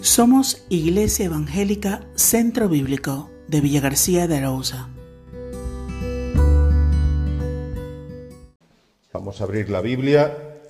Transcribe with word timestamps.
Somos 0.00 0.64
Iglesia 0.68 1.26
Evangélica 1.26 2.06
Centro 2.14 2.68
Bíblico 2.68 3.30
de 3.48 3.60
Villa 3.60 3.80
García 3.80 4.28
de 4.28 4.36
Arauza. 4.36 4.88
Vamos 9.12 9.40
a 9.40 9.44
abrir 9.44 9.68
la 9.70 9.80
Biblia 9.80 10.60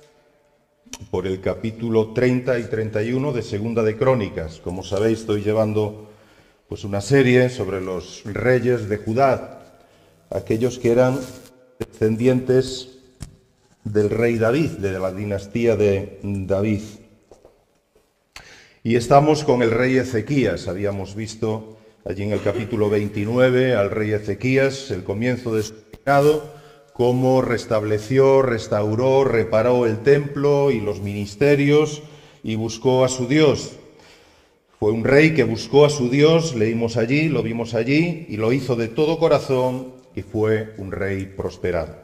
por 1.11 1.27
el 1.27 1.41
capítulo 1.41 2.11
30 2.11 2.57
y 2.57 2.63
31 2.63 3.31
de 3.31 3.43
Segunda 3.43 3.83
de 3.83 3.97
Crónicas. 3.97 4.59
Como 4.63 4.83
sabéis, 4.83 5.19
estoy 5.19 5.43
llevando 5.43 6.09
pues 6.67 6.83
una 6.83 6.99
serie 6.99 7.49
sobre 7.49 7.81
los 7.81 8.23
reyes 8.25 8.89
de 8.89 8.97
Judá, 8.97 9.61
aquellos 10.31 10.79
que 10.79 10.91
eran 10.91 11.19
descendientes 11.77 12.97
del 13.83 14.09
rey 14.09 14.39
David, 14.39 14.71
de 14.79 14.97
la 14.97 15.11
dinastía 15.11 15.75
de 15.75 16.19
David. 16.23 16.81
Y 18.89 18.95
estamos 18.95 19.43
con 19.43 19.61
el 19.61 19.69
rey 19.69 19.97
Ezequías. 19.97 20.67
Habíamos 20.67 21.13
visto 21.13 21.77
allí 22.05 22.23
en 22.23 22.31
el 22.31 22.41
capítulo 22.41 22.89
29 22.89 23.75
al 23.75 23.91
rey 23.91 24.13
Ezequías, 24.13 24.89
el 24.89 25.03
comienzo 25.03 25.53
de 25.53 25.61
su 25.61 25.75
reinado, 25.93 26.51
cómo 26.93 27.43
restableció, 27.43 28.41
restauró, 28.41 29.25
reparó 29.25 29.85
el 29.85 29.99
templo 29.99 30.71
y 30.71 30.81
los 30.81 31.01
ministerios 31.01 32.01
y 32.41 32.55
buscó 32.55 33.05
a 33.05 33.09
su 33.09 33.27
Dios. 33.27 33.73
Fue 34.79 34.91
un 34.91 35.03
rey 35.03 35.35
que 35.35 35.43
buscó 35.43 35.85
a 35.85 35.91
su 35.91 36.09
Dios, 36.09 36.55
leímos 36.55 36.97
allí, 36.97 37.29
lo 37.29 37.43
vimos 37.43 37.75
allí, 37.75 38.25
y 38.27 38.37
lo 38.37 38.51
hizo 38.53 38.75
de 38.75 38.87
todo 38.87 39.19
corazón 39.19 39.93
y 40.15 40.23
fue 40.23 40.73
un 40.79 40.91
rey 40.91 41.27
prosperado. 41.27 41.95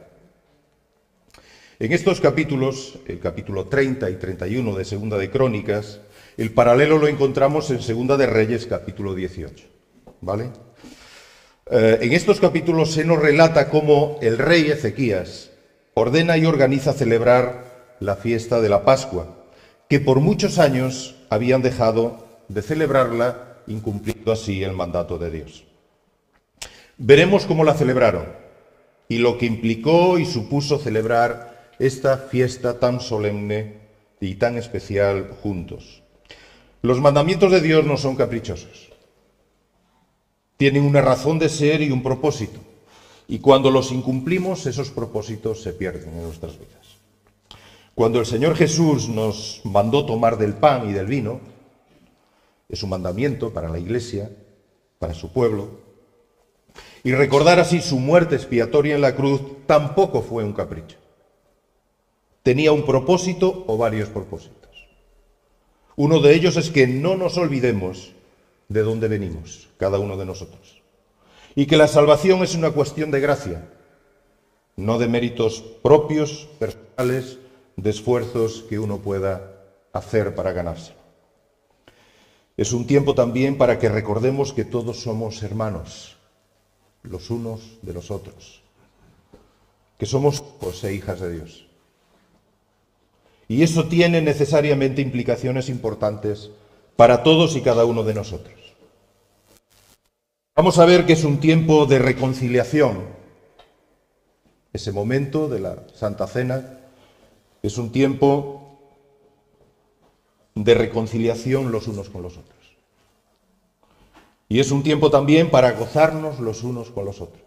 En 1.80 1.92
estos 1.92 2.20
capítulos, 2.20 3.00
el 3.08 3.18
capítulo 3.18 3.64
30 3.64 4.08
y 4.08 4.14
31 4.14 4.76
de 4.76 4.84
Segunda 4.84 5.18
de 5.18 5.30
Crónicas, 5.30 6.00
el 6.36 6.52
paralelo 6.52 6.98
lo 6.98 7.08
encontramos 7.08 7.70
en 7.70 7.80
Segunda 7.80 8.16
de 8.16 8.26
Reyes, 8.26 8.66
capítulo 8.66 9.14
18. 9.14 9.64
¿Vale? 10.20 10.50
Eh, 11.70 11.98
en 12.02 12.12
estos 12.12 12.40
capítulos 12.40 12.92
se 12.92 13.04
nos 13.04 13.20
relata 13.20 13.70
cómo 13.70 14.18
el 14.20 14.38
rey 14.38 14.70
Ezequías 14.70 15.50
ordena 15.94 16.36
y 16.36 16.44
organiza 16.44 16.92
celebrar 16.92 17.96
la 18.00 18.16
fiesta 18.16 18.60
de 18.60 18.68
la 18.68 18.84
Pascua, 18.84 19.46
que 19.88 19.98
por 19.98 20.20
muchos 20.20 20.58
años 20.58 21.16
habían 21.30 21.62
dejado 21.62 22.26
de 22.48 22.62
celebrarla, 22.62 23.62
incumpliendo 23.66 24.30
así 24.30 24.62
el 24.62 24.72
mandato 24.72 25.18
de 25.18 25.30
Dios. 25.30 25.64
Veremos 26.98 27.46
cómo 27.46 27.64
la 27.64 27.74
celebraron 27.74 28.26
y 29.08 29.18
lo 29.18 29.38
que 29.38 29.46
implicó 29.46 30.18
y 30.18 30.26
supuso 30.26 30.78
celebrar 30.78 31.72
esta 31.78 32.18
fiesta 32.18 32.78
tan 32.78 33.00
solemne 33.00 33.80
y 34.20 34.34
tan 34.36 34.56
especial 34.56 35.30
juntos. 35.42 36.02
Los 36.86 37.00
mandamientos 37.00 37.50
de 37.50 37.60
Dios 37.60 37.84
no 37.84 37.96
son 37.96 38.14
caprichosos. 38.14 38.92
Tienen 40.56 40.84
una 40.84 41.00
razón 41.00 41.40
de 41.40 41.48
ser 41.48 41.82
y 41.82 41.90
un 41.90 42.00
propósito. 42.00 42.60
Y 43.26 43.40
cuando 43.40 43.72
los 43.72 43.90
incumplimos, 43.90 44.66
esos 44.66 44.90
propósitos 44.90 45.60
se 45.62 45.72
pierden 45.72 46.10
en 46.10 46.22
nuestras 46.22 46.56
vidas. 46.56 46.86
Cuando 47.96 48.20
el 48.20 48.26
Señor 48.26 48.54
Jesús 48.54 49.08
nos 49.08 49.62
mandó 49.64 50.06
tomar 50.06 50.38
del 50.38 50.54
pan 50.54 50.88
y 50.88 50.92
del 50.92 51.06
vino, 51.06 51.40
es 52.68 52.84
un 52.84 52.90
mandamiento 52.90 53.52
para 53.52 53.68
la 53.68 53.80
iglesia, 53.80 54.30
para 55.00 55.12
su 55.12 55.32
pueblo, 55.32 55.80
y 57.02 57.10
recordar 57.14 57.58
así 57.58 57.80
su 57.80 57.98
muerte 57.98 58.36
expiatoria 58.36 58.94
en 58.94 59.00
la 59.00 59.16
cruz 59.16 59.40
tampoco 59.66 60.22
fue 60.22 60.44
un 60.44 60.52
capricho. 60.52 60.98
Tenía 62.44 62.70
un 62.70 62.86
propósito 62.86 63.64
o 63.66 63.76
varios 63.76 64.08
propósitos. 64.08 64.65
Uno 65.96 66.20
de 66.20 66.34
ellos 66.34 66.56
es 66.58 66.70
que 66.70 66.86
no 66.86 67.16
nos 67.16 67.38
olvidemos 67.38 68.12
de 68.68 68.82
dónde 68.82 69.08
venimos, 69.08 69.68
cada 69.78 69.98
uno 69.98 70.16
de 70.18 70.26
nosotros. 70.26 70.82
Y 71.54 71.66
que 71.66 71.78
la 71.78 71.88
salvación 71.88 72.42
es 72.42 72.54
una 72.54 72.70
cuestión 72.70 73.10
de 73.10 73.20
gracia, 73.20 73.66
no 74.76 74.98
de 74.98 75.08
méritos 75.08 75.64
propios, 75.82 76.48
personales, 76.58 77.38
de 77.76 77.90
esfuerzos 77.90 78.64
que 78.68 78.78
uno 78.78 78.98
pueda 78.98 79.64
hacer 79.92 80.34
para 80.34 80.52
ganárselo. 80.52 80.98
Es 82.56 82.72
un 82.72 82.86
tiempo 82.86 83.14
también 83.14 83.56
para 83.56 83.78
que 83.78 83.88
recordemos 83.88 84.52
que 84.52 84.64
todos 84.64 85.00
somos 85.00 85.42
hermanos, 85.42 86.16
los 87.02 87.30
unos 87.30 87.78
de 87.82 87.92
los 87.92 88.10
otros, 88.10 88.62
que 89.98 90.06
somos 90.06 90.42
hijos 90.42 90.84
e 90.84 90.94
hijas 90.94 91.20
de 91.20 91.32
Dios. 91.32 91.65
Y 93.48 93.62
eso 93.62 93.86
tiene 93.86 94.20
necesariamente 94.20 95.02
implicaciones 95.02 95.68
importantes 95.68 96.50
para 96.96 97.22
todos 97.22 97.56
y 97.56 97.60
cada 97.60 97.84
uno 97.84 98.02
de 98.02 98.14
nosotros. 98.14 98.54
Vamos 100.56 100.78
a 100.78 100.86
ver 100.86 101.06
que 101.06 101.12
es 101.12 101.22
un 101.22 101.38
tiempo 101.38 101.86
de 101.86 101.98
reconciliación. 101.98 103.04
Ese 104.72 104.90
momento 104.90 105.48
de 105.48 105.60
la 105.60 105.84
Santa 105.94 106.26
Cena 106.26 106.80
es 107.62 107.78
un 107.78 107.92
tiempo 107.92 108.78
de 110.54 110.74
reconciliación 110.74 111.70
los 111.70 111.86
unos 111.86 112.08
con 112.08 112.22
los 112.22 112.38
otros. 112.38 112.56
Y 114.48 114.60
es 114.60 114.70
un 114.70 114.82
tiempo 114.82 115.10
también 115.10 115.50
para 115.50 115.72
gozarnos 115.72 116.40
los 116.40 116.62
unos 116.62 116.90
con 116.90 117.04
los 117.04 117.20
otros. 117.20 117.42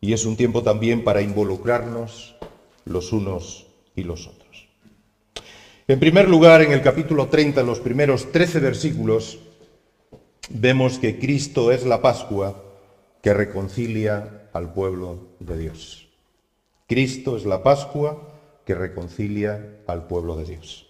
Y 0.00 0.12
es 0.12 0.24
un 0.24 0.36
tiempo 0.36 0.62
también 0.62 1.04
para 1.04 1.22
involucrarnos 1.22 2.36
los 2.84 3.12
unos 3.12 3.66
y 3.96 4.04
los 4.04 4.26
otros. 4.26 4.68
En 5.88 5.98
primer 5.98 6.28
lugar, 6.28 6.62
en 6.62 6.72
el 6.72 6.82
capítulo 6.82 7.26
30, 7.26 7.60
en 7.60 7.66
los 7.66 7.80
primeros 7.80 8.30
13 8.30 8.60
versículos, 8.60 9.40
vemos 10.48 10.98
que 10.98 11.18
Cristo 11.18 11.72
es 11.72 11.84
la 11.84 12.00
Pascua 12.00 12.62
que 13.20 13.34
reconcilia 13.34 14.48
al 14.52 14.72
pueblo 14.72 15.28
de 15.40 15.58
Dios. 15.58 16.08
Cristo 16.86 17.36
es 17.36 17.44
la 17.44 17.62
Pascua 17.62 18.28
que 18.64 18.74
reconcilia 18.74 19.78
al 19.86 20.06
pueblo 20.06 20.36
de 20.36 20.44
Dios. 20.44 20.86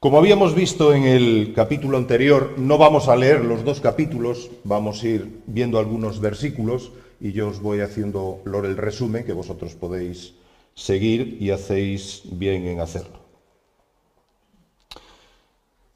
Como 0.00 0.18
habíamos 0.18 0.54
visto 0.54 0.92
en 0.92 1.04
el 1.04 1.52
capítulo 1.54 1.96
anterior, 1.96 2.54
no 2.58 2.76
vamos 2.76 3.08
a 3.08 3.16
leer 3.16 3.44
los 3.44 3.64
dos 3.64 3.80
capítulos, 3.80 4.50
vamos 4.62 5.02
a 5.02 5.08
ir 5.08 5.40
viendo 5.46 5.78
algunos 5.78 6.20
versículos 6.20 6.92
y 7.20 7.32
yo 7.32 7.48
os 7.48 7.60
voy 7.60 7.80
haciendo 7.80 8.42
el 8.44 8.76
resumen 8.76 9.24
que 9.24 9.32
vosotros 9.32 9.74
podéis 9.74 10.34
seguir 10.74 11.38
y 11.40 11.50
hacéis 11.50 12.22
bien 12.24 12.66
en 12.66 12.80
hacerlo. 12.80 13.20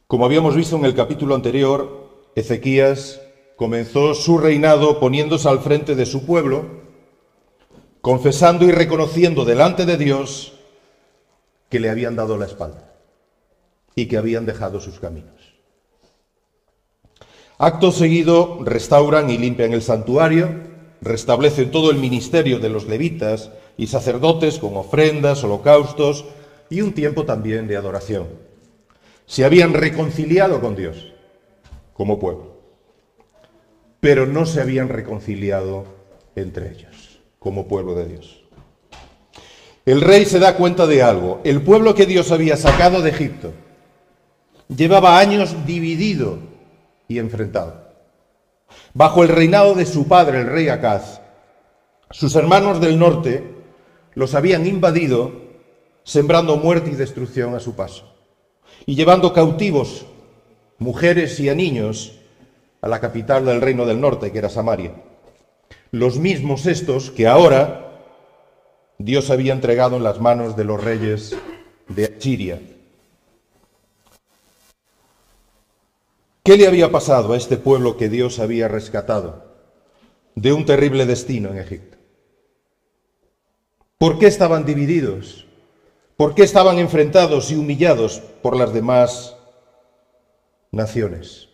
Como 0.07 0.25
habíamos 0.25 0.57
visto 0.57 0.77
en 0.77 0.85
el 0.85 0.95
capítulo 0.95 1.35
anterior, 1.35 2.09
Ezequías 2.35 3.21
comenzó 3.57 4.15
su 4.15 4.39
reinado 4.39 5.01
poniéndose 5.01 5.49
al 5.49 5.61
frente 5.61 5.95
de 5.95 6.07
su 6.07 6.25
pueblo, 6.25 6.65
confesando 8.01 8.65
y 8.65 8.71
reconociendo 8.71 9.45
delante 9.45 9.85
de 9.85 9.97
Dios 9.97 10.55
que 11.69 11.81
le 11.81 11.91
habían 11.91 12.17
dado 12.17 12.39
la 12.39 12.47
espalda 12.47 12.95
y 13.95 14.07
que 14.07 14.17
habían 14.17 14.47
dejado 14.47 14.81
sus 14.81 15.01
caminos. 15.01 15.35
Acto 17.59 17.91
seguido 17.91 18.61
restauran 18.65 19.29
y 19.29 19.37
limpian 19.37 19.73
el 19.73 19.83
santuario, 19.83 20.49
restablecen 21.01 21.73
todo 21.73 21.91
el 21.91 21.97
ministerio 21.97 22.61
de 22.61 22.69
los 22.69 22.87
levitas 22.87 23.51
y 23.79 23.87
sacerdotes 23.87 24.59
con 24.59 24.77
ofrendas, 24.77 25.43
holocaustos 25.45 26.27
y 26.69 26.83
un 26.83 26.93
tiempo 26.93 27.25
también 27.25 27.67
de 27.67 27.77
adoración. 27.77 28.27
Se 29.25 29.45
habían 29.45 29.73
reconciliado 29.73 30.61
con 30.61 30.77
Dios 30.77 31.15
como 31.95 32.19
pueblo, 32.19 32.59
pero 34.01 34.27
no 34.27 34.45
se 34.45 34.61
habían 34.61 34.89
reconciliado 34.89 35.85
entre 36.35 36.73
ellos 36.73 37.21
como 37.39 37.69
pueblo 37.69 37.95
de 37.95 38.07
Dios. 38.07 38.43
El 39.87 40.03
rey 40.03 40.27
se 40.27 40.39
da 40.39 40.57
cuenta 40.57 40.87
de 40.87 41.03
algo. 41.03 41.41
El 41.45 41.63
pueblo 41.63 41.95
que 41.95 42.05
Dios 42.05 42.31
había 42.33 42.57
sacado 42.57 43.01
de 43.01 43.11
Egipto 43.11 43.53
llevaba 44.69 45.19
años 45.19 45.57
dividido 45.65 46.41
y 47.07 47.19
enfrentado. 47.19 47.89
Bajo 48.93 49.23
el 49.23 49.29
reinado 49.29 49.75
de 49.75 49.87
su 49.87 50.07
padre, 50.09 50.41
el 50.41 50.47
rey 50.47 50.69
Acaz, 50.69 51.21
sus 52.11 52.35
hermanos 52.35 52.81
del 52.81 52.99
norte 52.99 53.58
los 54.19 54.35
habían 54.35 54.67
invadido, 54.67 55.31
sembrando 56.03 56.57
muerte 56.57 56.91
y 56.91 56.97
destrucción 56.97 57.55
a 57.55 57.61
su 57.61 57.77
paso, 57.77 58.17
y 58.85 58.97
llevando 58.97 59.33
cautivos 59.33 60.07
mujeres 60.79 61.39
y 61.39 61.49
a 61.49 61.55
niños 61.55 62.19
a 62.81 62.89
la 62.89 62.99
capital 62.99 63.47
del 63.47 63.61
reino 63.61 63.87
del 63.87 64.01
norte, 64.01 64.33
que 64.33 64.39
era 64.39 64.49
Samaria. 64.49 64.93
Los 65.93 66.19
mismos 66.19 66.67
estos 66.67 67.13
que 67.13 67.29
ahora 67.29 67.93
Dios 68.99 69.31
había 69.31 69.53
entregado 69.53 69.97
en 69.97 70.03
las 70.03 70.21
manos 70.21 70.57
de 70.57 70.65
los 70.65 70.83
reyes 70.83 71.37
de 71.87 72.07
Asiria. 72.07 72.61
¿Qué 76.43 76.57
le 76.57 76.67
había 76.67 76.91
pasado 76.91 77.35
a 77.35 77.37
este 77.37 77.57
pueblo 77.57 77.97
que 77.97 78.09
Dios 78.09 78.41
había 78.41 78.67
rescatado 78.67 79.45
de 80.35 80.53
un 80.53 80.67
terrible 80.67 81.07
destino 81.07 81.51
en 81.51 81.59
Egipto? 81.59 81.98
¿Por 83.99 84.21
qué 84.21 84.29
estaban 84.29 84.65
divididos? 84.65 85.45
¿Por 86.17 86.37
qué 86.37 86.45
estaban 86.45 86.79
enfrentados 86.79 87.51
y 87.51 87.57
humillados 87.57 88.21
por 88.43 88.57
las 88.57 88.73
demás 88.73 89.37
naciones, 90.71 91.49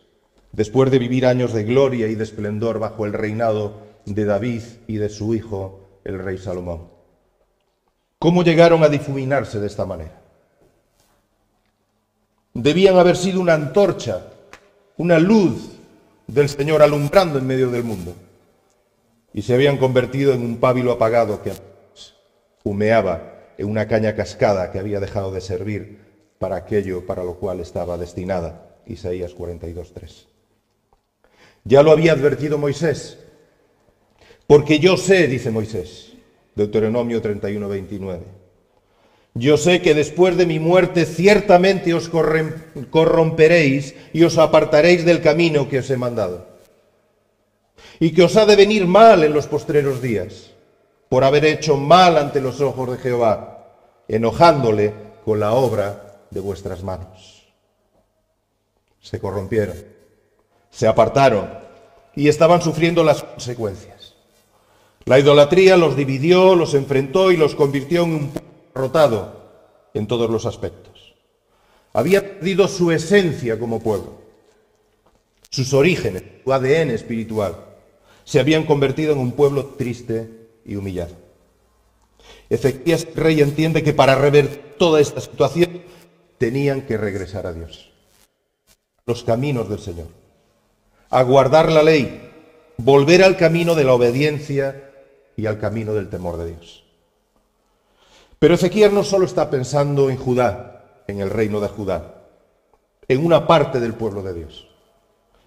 después 0.53 0.91
de 0.91 0.99
vivir 0.99 1.25
años 1.25 1.55
de 1.55 1.65
gloria 1.65 2.07
y 2.09 2.15
de 2.15 2.25
esplendor 2.25 2.79
bajo 2.79 3.07
el 3.07 3.15
reinado 3.15 3.81
de 4.05 4.27
David 4.27 4.63
y 4.87 4.97
de 4.97 5.09
su 5.09 5.35
hijo, 5.35 5.81
el 6.05 6.19
rey 6.19 6.37
Salomón. 6.37 6.89
¿Cómo 8.19 8.43
llegaron 8.43 8.83
a 8.85 8.89
difuminarse 8.89 9.59
de 9.59 9.67
esta 9.67 9.87
manera? 9.87 10.21
Debían 12.53 12.99
haber 12.99 13.17
sido 13.17 13.41
una 13.41 13.55
antorcha, 13.55 14.27
una 14.99 15.19
luz 15.19 15.79
del 16.27 16.51
Señor 16.51 16.83
alumbrando 16.83 17.39
en 17.39 17.47
medio 17.47 17.71
del 17.71 17.85
mundo. 17.85 18.15
Y 19.33 19.41
se 19.41 19.55
habían 19.55 19.79
convertido 19.79 20.35
en 20.35 20.43
un 20.43 20.59
pábilo 20.59 20.93
apagado 20.93 21.43
que 21.43 21.53
humeaba 22.65 23.53
en 23.59 23.69
una 23.69 23.87
caña 23.87 24.17
cascada 24.17 24.73
que 24.73 24.79
había 24.79 24.99
dejado 24.99 25.31
de 25.31 25.41
servir 25.41 25.99
para 26.39 26.57
aquello 26.57 27.07
para 27.07 27.23
lo 27.23 27.37
cual 27.37 27.61
estaba 27.61 27.99
destinada. 27.99 28.79
Isaías 28.87 29.37
42.3. 29.37 30.27
Ya 31.65 31.83
lo 31.83 31.93
había 31.93 32.13
advertido 32.13 32.59
Moisés, 32.59 33.19
porque 34.47 34.79
yo 34.79 34.97
sé, 34.97 35.29
dice 35.29 35.51
Moisés, 35.51 36.13
Deuteronomio 36.55 37.23
31.29, 37.23 38.21
yo 39.35 39.57
sé 39.57 39.81
que 39.81 39.95
después 39.95 40.37
de 40.37 40.47
mi 40.47 40.59
muerte 40.59 41.07
ciertamente 41.07 41.95
os 41.95 42.11
corromperéis 42.91 43.95
y 44.13 44.23
os 44.23 44.37
apartaréis 44.37 45.05
del 45.05 45.23
camino 45.23 45.69
que 45.69 45.79
os 45.79 45.91
he 45.91 45.97
mandado, 45.97 46.47
y 47.99 48.13
que 48.13 48.23
os 48.23 48.37
ha 48.37 48.45
de 48.45 48.57
venir 48.57 48.87
mal 48.87 49.25
en 49.25 49.33
los 49.33 49.47
postreros 49.47 50.03
días 50.03 50.54
por 51.15 51.23
haber 51.23 51.45
hecho 51.45 51.77
mal 51.77 52.19
ante 52.19 52.41
los 52.41 52.61
ojos 52.61 52.91
de 52.91 52.99
Jehová, 52.99 53.69
enojándole 54.09 54.93
con 55.25 55.39
la 55.39 55.53
obra 55.53 56.27
de 56.29 56.41
vuestras 56.41 56.83
manos. 56.83 57.53
Se 59.01 59.21
corrompieron, 59.21 59.77
se 60.71 60.89
apartaron 60.89 61.49
y 62.17 62.27
estaban 62.27 62.63
sufriendo 62.63 63.05
las 63.05 63.23
consecuencias. 63.23 64.17
La 65.05 65.21
idolatría 65.21 65.77
los 65.77 65.95
dividió, 65.95 66.57
los 66.57 66.75
enfrentó 66.75 67.31
y 67.31 67.37
los 67.37 67.55
convirtió 67.55 68.03
en 68.03 68.15
un 68.15 68.29
pueblo 68.31 68.51
rotado 68.75 69.41
en 69.95 70.09
todos 70.09 70.29
los 70.29 70.47
aspectos. 70.47 71.15
Había 71.93 72.23
perdido 72.23 72.67
su 72.67 72.91
esencia 72.91 73.57
como 73.57 73.79
pueblo, 73.79 74.15
sus 75.49 75.75
orígenes, 75.75 76.25
su 76.43 76.53
ADN 76.53 76.91
espiritual. 76.91 77.55
Se 78.25 78.41
habían 78.41 78.65
convertido 78.67 79.13
en 79.13 79.21
un 79.21 79.31
pueblo 79.31 79.77
triste 79.79 80.43
y 80.65 80.77
humillado. 80.77 81.15
Ezequías 82.49 83.07
rey 83.15 83.41
entiende 83.41 83.83
que 83.83 83.93
para 83.93 84.15
rever 84.15 84.75
toda 84.79 85.01
esta 85.01 85.21
situación 85.21 85.83
tenían 86.39 86.83
que 86.83 86.97
regresar 86.97 87.47
a 87.47 87.53
Dios, 87.53 87.91
los 89.07 89.25
caminos 89.25 89.69
del 89.69 89.79
Señor, 89.79 90.09
a 91.11 91.23
guardar 91.23 91.71
la 91.71 91.83
ley, 91.83 92.31
volver 92.77 93.23
al 93.23 93.37
camino 93.37 93.75
de 93.75 93.85
la 93.85 93.95
obediencia 93.95 94.91
y 95.37 95.47
al 95.47 95.59
camino 95.59 95.95
del 95.95 96.09
temor 96.09 96.37
de 96.39 96.53
Dios. 96.53 96.85
Pero 98.39 98.55
Ezequías 98.55 98.93
no 98.93 99.05
solo 99.05 99.25
está 99.25 99.49
pensando 99.49 100.11
en 100.11 100.17
Judá, 100.17 101.03
en 101.07 101.21
el 101.21 101.31
reino 101.31 101.61
de 101.61 101.69
Judá, 101.69 102.15
en 103.09 103.25
una 103.25 103.47
parte 103.47 103.81
del 103.81 103.95
pueblo 103.95 104.23
de 104.23 104.35
Dios. 104.35 104.69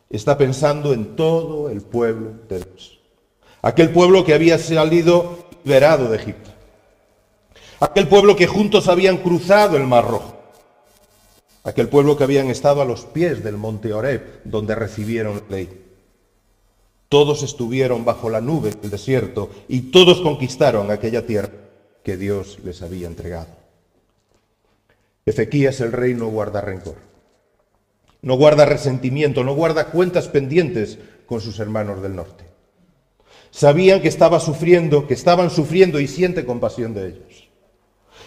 Está 0.09 0.37
pensando 0.37 0.93
en 0.93 1.15
todo 1.15 1.69
el 1.69 1.81
pueblo 1.81 2.33
de 2.47 2.59
Dios 2.59 2.96
aquel 3.61 3.91
pueblo 3.91 4.23
que 4.23 4.33
había 4.33 4.57
salido 4.57 5.47
liberado 5.63 6.09
de 6.09 6.17
Egipto, 6.17 6.49
aquel 7.79 8.07
pueblo 8.07 8.35
que 8.35 8.47
juntos 8.47 8.87
habían 8.87 9.17
cruzado 9.17 9.77
el 9.77 9.83
Mar 9.83 10.05
Rojo, 10.05 10.37
aquel 11.63 11.89
pueblo 11.89 12.17
que 12.17 12.23
habían 12.23 12.49
estado 12.49 12.81
a 12.81 12.85
los 12.85 13.05
pies 13.05 13.43
del 13.43 13.57
monte 13.57 13.93
Oreb, 13.93 14.41
donde 14.45 14.75
recibieron 14.75 15.35
la 15.49 15.57
ley. 15.57 15.83
Todos 17.09 17.43
estuvieron 17.43 18.03
bajo 18.05 18.29
la 18.29 18.41
nube 18.41 18.71
del 18.71 18.91
desierto 18.91 19.49
y 19.67 19.91
todos 19.91 20.21
conquistaron 20.21 20.91
aquella 20.91 21.25
tierra 21.25 21.51
que 22.03 22.17
Dios 22.17 22.59
les 22.63 22.81
había 22.81 23.07
entregado. 23.07 23.47
Ezequías 25.25 25.81
el 25.81 25.91
rey 25.91 26.13
no 26.13 26.27
guarda 26.27 26.61
rencor, 26.61 26.95
no 28.21 28.37
guarda 28.37 28.65
resentimiento, 28.65 29.43
no 29.43 29.55
guarda 29.55 29.91
cuentas 29.91 30.29
pendientes 30.29 30.99
con 31.25 31.41
sus 31.41 31.59
hermanos 31.59 32.01
del 32.01 32.15
norte. 32.15 32.46
Sabían 33.51 34.01
que 34.01 34.07
estaba 34.07 34.39
sufriendo, 34.39 35.07
que 35.07 35.13
estaban 35.13 35.49
sufriendo 35.49 35.99
y 35.99 36.07
siente 36.07 36.45
compasión 36.45 36.93
de 36.93 37.07
ellos. 37.07 37.49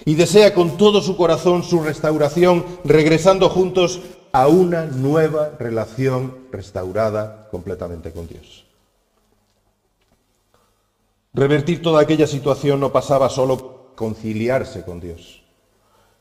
Y 0.05 0.15
desea 0.15 0.55
con 0.55 0.77
todo 0.77 1.03
su 1.03 1.17
corazón 1.17 1.63
su 1.63 1.83
restauración, 1.83 2.65
regresando 2.85 3.49
juntos 3.49 4.01
a 4.33 4.49
una 4.49 4.87
nueva 4.87 5.53
relación 5.59 6.47
restaurada 6.51 7.49
completamente 7.51 8.13
con 8.13 8.27
Dios. 8.27 8.65
Revertir 11.33 11.83
toda 11.83 12.03
aquella 12.03 12.27
situación 12.27 12.81
no 12.81 12.93
pasaba 12.93 13.29
solo 13.29 13.57
por 13.57 13.81
conciliarse 13.95 14.83
con 14.83 14.99
Dios, 14.99 15.43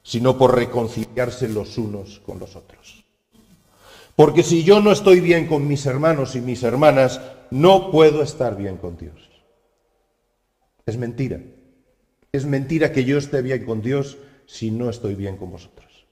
sino 0.04 0.38
por 0.38 0.54
reconciliarse 0.54 1.48
los 1.48 1.78
unos 1.78 2.20
con 2.26 2.38
los 2.38 2.58
otros. 2.58 3.06
Porque 4.16 4.44
si 4.44 4.66
yo 4.66 4.82
no 4.82 4.92
estoy 4.92 5.22
bien 5.22 5.48
con 5.48 5.66
mis 5.66 5.86
hermanos 5.86 6.36
y 6.36 6.42
mis 6.42 6.62
hermanas, 6.64 7.22
no 7.52 7.92
puedo 7.92 8.22
estar 8.22 8.56
bien 8.56 8.78
con 8.78 8.98
Dios. 8.98 9.30
Es 10.86 10.98
mentira. 10.98 11.40
Es 12.32 12.46
mentira 12.46 12.92
que 12.92 13.06
yo 13.06 13.18
esté 13.18 13.42
bien 13.42 13.66
con 13.66 13.82
Dios 13.82 14.18
si 14.46 14.72
no 14.72 14.90
estoy 14.90 15.16
bien 15.16 15.38
con 15.38 15.52
vosotros. 15.52 16.06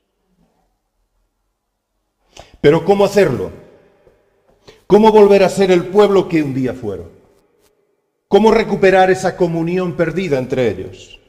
Pero 2.61 2.85
¿cómo 2.85 3.05
hacerlo? 3.05 3.51
¿Cómo 4.87 5.11
volver 5.11 5.43
a 5.43 5.49
ser 5.49 5.71
el 5.71 5.87
pueblo 5.87 6.29
que 6.29 6.41
un 6.41 6.53
día 6.53 6.73
fueron? 6.73 7.11
¿Cómo 8.27 8.51
recuperar 8.51 9.09
esa 9.11 9.35
comunión 9.35 9.95
perdida 9.95 10.37
entre 10.37 10.69
ellos? 10.69 11.19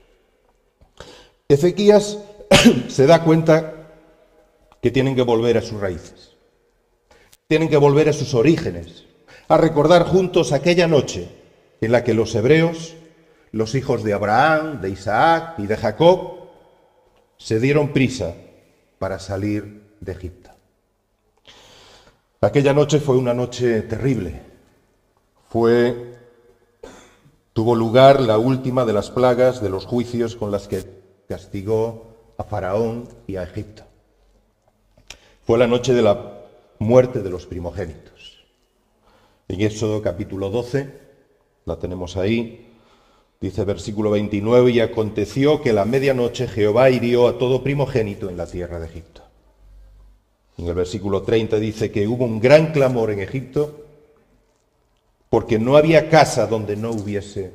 Ezequías 1.49 2.19
se 2.88 3.06
da 3.06 3.25
cuenta 3.25 3.75
que 4.82 4.90
tienen 4.90 5.16
que 5.16 5.22
volver 5.22 5.58
a 5.58 5.62
sus 5.62 5.81
raíces. 5.81 6.37
Tienen 7.46 7.69
que 7.69 7.76
volver 7.76 8.08
a 8.08 8.12
sus 8.12 8.34
orígenes, 8.34 9.06
a 9.48 9.56
recordar 9.56 10.04
juntos 10.04 10.52
aquella 10.52 10.86
noche 10.86 11.28
en 11.80 11.92
la 11.92 12.04
que 12.04 12.14
los 12.14 12.34
hebreos, 12.34 12.94
los 13.50 13.74
hijos 13.74 14.04
de 14.04 14.12
Abraham, 14.12 14.80
de 14.80 14.90
Isaac 14.90 15.54
y 15.58 15.66
de 15.66 15.76
Jacob, 15.76 16.38
se 17.38 17.58
dieron 17.58 17.92
prisa 17.92 18.34
para 18.98 19.18
salir 19.18 19.88
de 20.00 20.12
Egipto. 20.12 20.50
Aquella 22.40 22.73
noche 22.73 23.00
fue 23.00 23.16
una 23.16 23.34
noche 23.34 23.82
terrible. 23.82 24.42
Fue 25.49 26.16
tuvo 27.52 27.75
lugar 27.75 28.20
la 28.20 28.38
última 28.38 28.84
de 28.84 28.92
las 28.92 29.11
plagas 29.11 29.61
de 29.61 29.70
los 29.70 29.87
juicios 29.87 30.37
con 30.37 30.52
las 30.52 30.68
que 30.68 30.84
castigó 31.28 32.34
a 32.37 32.44
Faraón 32.44 33.08
y 33.26 33.34
a 33.37 33.42
Egipto. 33.42 33.82
Fue 35.44 35.58
la 35.58 35.66
noche 35.66 35.92
de 35.94 36.02
la 36.02 36.44
muerte 36.78 37.20
de 37.20 37.30
los 37.30 37.46
primogénitos. 37.46 38.17
En 39.49 39.61
Éxodo 39.62 40.02
capítulo 40.02 40.50
12, 40.50 40.90
la 41.64 41.78
tenemos 41.78 42.17
ahí, 42.17 42.69
dice 43.40 43.64
versículo 43.64 44.11
29, 44.11 44.71
y 44.71 44.81
aconteció 44.81 45.62
que 45.62 45.73
la 45.73 45.85
medianoche 45.85 46.47
Jehová 46.47 46.90
hirió 46.90 47.28
a 47.28 47.38
todo 47.38 47.62
primogénito 47.62 48.28
en 48.28 48.37
la 48.37 48.47
tierra 48.47 48.78
de 48.78 48.87
Egipto. 48.87 49.23
En 50.59 50.67
el 50.67 50.75
versículo 50.75 51.23
30 51.23 51.59
dice 51.59 51.90
que 51.90 52.07
hubo 52.07 52.25
un 52.25 52.40
gran 52.40 52.73
clamor 52.73 53.11
en 53.11 53.21
Egipto 53.21 53.85
porque 55.31 55.59
no 55.59 55.76
había 55.76 56.09
casa 56.09 56.47
donde 56.47 56.76
no 56.76 56.90
hubiese 56.90 57.52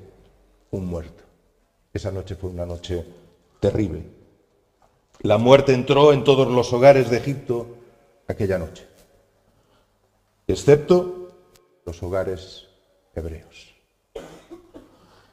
un 0.71 0.85
muerto. 0.85 1.23
Esa 1.93 2.11
noche 2.11 2.35
fue 2.35 2.49
una 2.49 2.65
noche 2.65 3.03
terrible. 3.59 4.03
La 5.21 5.37
muerte 5.37 5.73
entró 5.73 6.13
en 6.13 6.23
todos 6.23 6.47
los 6.47 6.71
hogares 6.73 7.09
de 7.09 7.17
Egipto 7.17 7.67
aquella 8.27 8.57
noche 8.57 8.93
excepto 10.47 11.22
los 11.85 12.01
hogares 12.03 12.67
hebreos. 13.15 13.73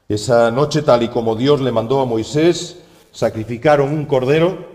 Esa 0.08 0.50
noche, 0.50 0.82
tal 0.82 1.04
y 1.04 1.08
como 1.08 1.36
Dios 1.36 1.60
le 1.60 1.70
mandó 1.70 2.00
a 2.00 2.04
Moisés, 2.04 2.78
sacrificaron 3.12 3.92
un 3.92 4.06
cordero 4.06 4.66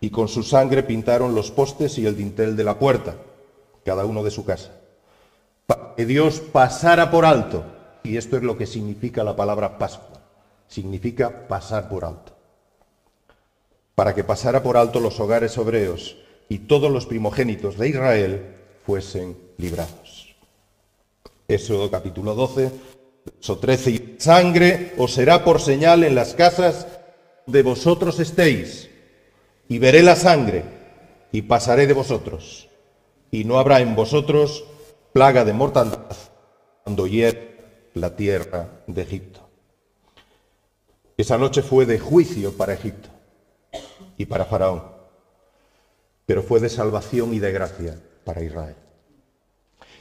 y 0.00 0.10
con 0.10 0.28
su 0.28 0.42
sangre 0.42 0.82
pintaron 0.82 1.34
los 1.34 1.50
postes 1.50 1.98
y 1.98 2.06
el 2.06 2.16
dintel 2.16 2.56
de 2.56 2.64
la 2.64 2.78
puerta, 2.78 3.16
cada 3.84 4.04
uno 4.04 4.22
de 4.22 4.30
su 4.30 4.44
casa, 4.44 4.72
para 5.66 5.94
que 5.94 6.06
Dios 6.06 6.40
pasara 6.40 7.10
por 7.10 7.24
alto, 7.24 7.64
y 8.02 8.16
esto 8.16 8.36
es 8.36 8.42
lo 8.42 8.56
que 8.56 8.66
significa 8.66 9.24
la 9.24 9.36
palabra 9.36 9.78
Pascua, 9.78 10.20
significa 10.68 11.48
pasar 11.48 11.88
por 11.88 12.04
alto, 12.04 12.32
para 13.94 14.14
que 14.14 14.24
pasara 14.24 14.62
por 14.62 14.76
alto 14.76 15.00
los 15.00 15.18
hogares 15.20 15.56
hebreos 15.56 16.16
y 16.48 16.60
todos 16.60 16.90
los 16.90 17.06
primogénitos 17.06 17.76
de 17.78 17.88
Israel 17.88 18.56
fuesen 18.84 19.36
librados. 19.58 20.05
Éxodo 21.48 21.90
capítulo 21.90 22.34
12, 22.34 22.70
verso 23.24 23.58
13, 23.58 23.90
y 23.90 24.16
sangre 24.18 24.94
os 24.98 25.14
será 25.14 25.44
por 25.44 25.60
señal 25.60 26.02
en 26.02 26.14
las 26.14 26.34
casas 26.34 26.86
de 27.46 27.62
vosotros 27.62 28.18
estéis, 28.18 28.90
y 29.68 29.78
veré 29.78 30.02
la 30.02 30.16
sangre, 30.16 30.64
y 31.30 31.42
pasaré 31.42 31.86
de 31.86 31.94
vosotros, 31.94 32.68
y 33.30 33.44
no 33.44 33.58
habrá 33.58 33.80
en 33.80 33.94
vosotros 33.94 34.64
plaga 35.12 35.44
de 35.44 35.52
mortandad 35.52 36.16
cuando 36.82 37.06
hiere 37.06 37.90
la 37.94 38.16
tierra 38.16 38.82
de 38.86 39.02
Egipto. 39.02 39.40
Esa 41.16 41.38
noche 41.38 41.62
fue 41.62 41.86
de 41.86 41.98
juicio 41.98 42.56
para 42.56 42.74
Egipto 42.74 43.08
y 44.18 44.26
para 44.26 44.44
Faraón, 44.44 44.82
pero 46.26 46.42
fue 46.42 46.60
de 46.60 46.68
salvación 46.68 47.32
y 47.32 47.38
de 47.38 47.52
gracia 47.52 47.98
para 48.24 48.42
Israel. 48.42 48.85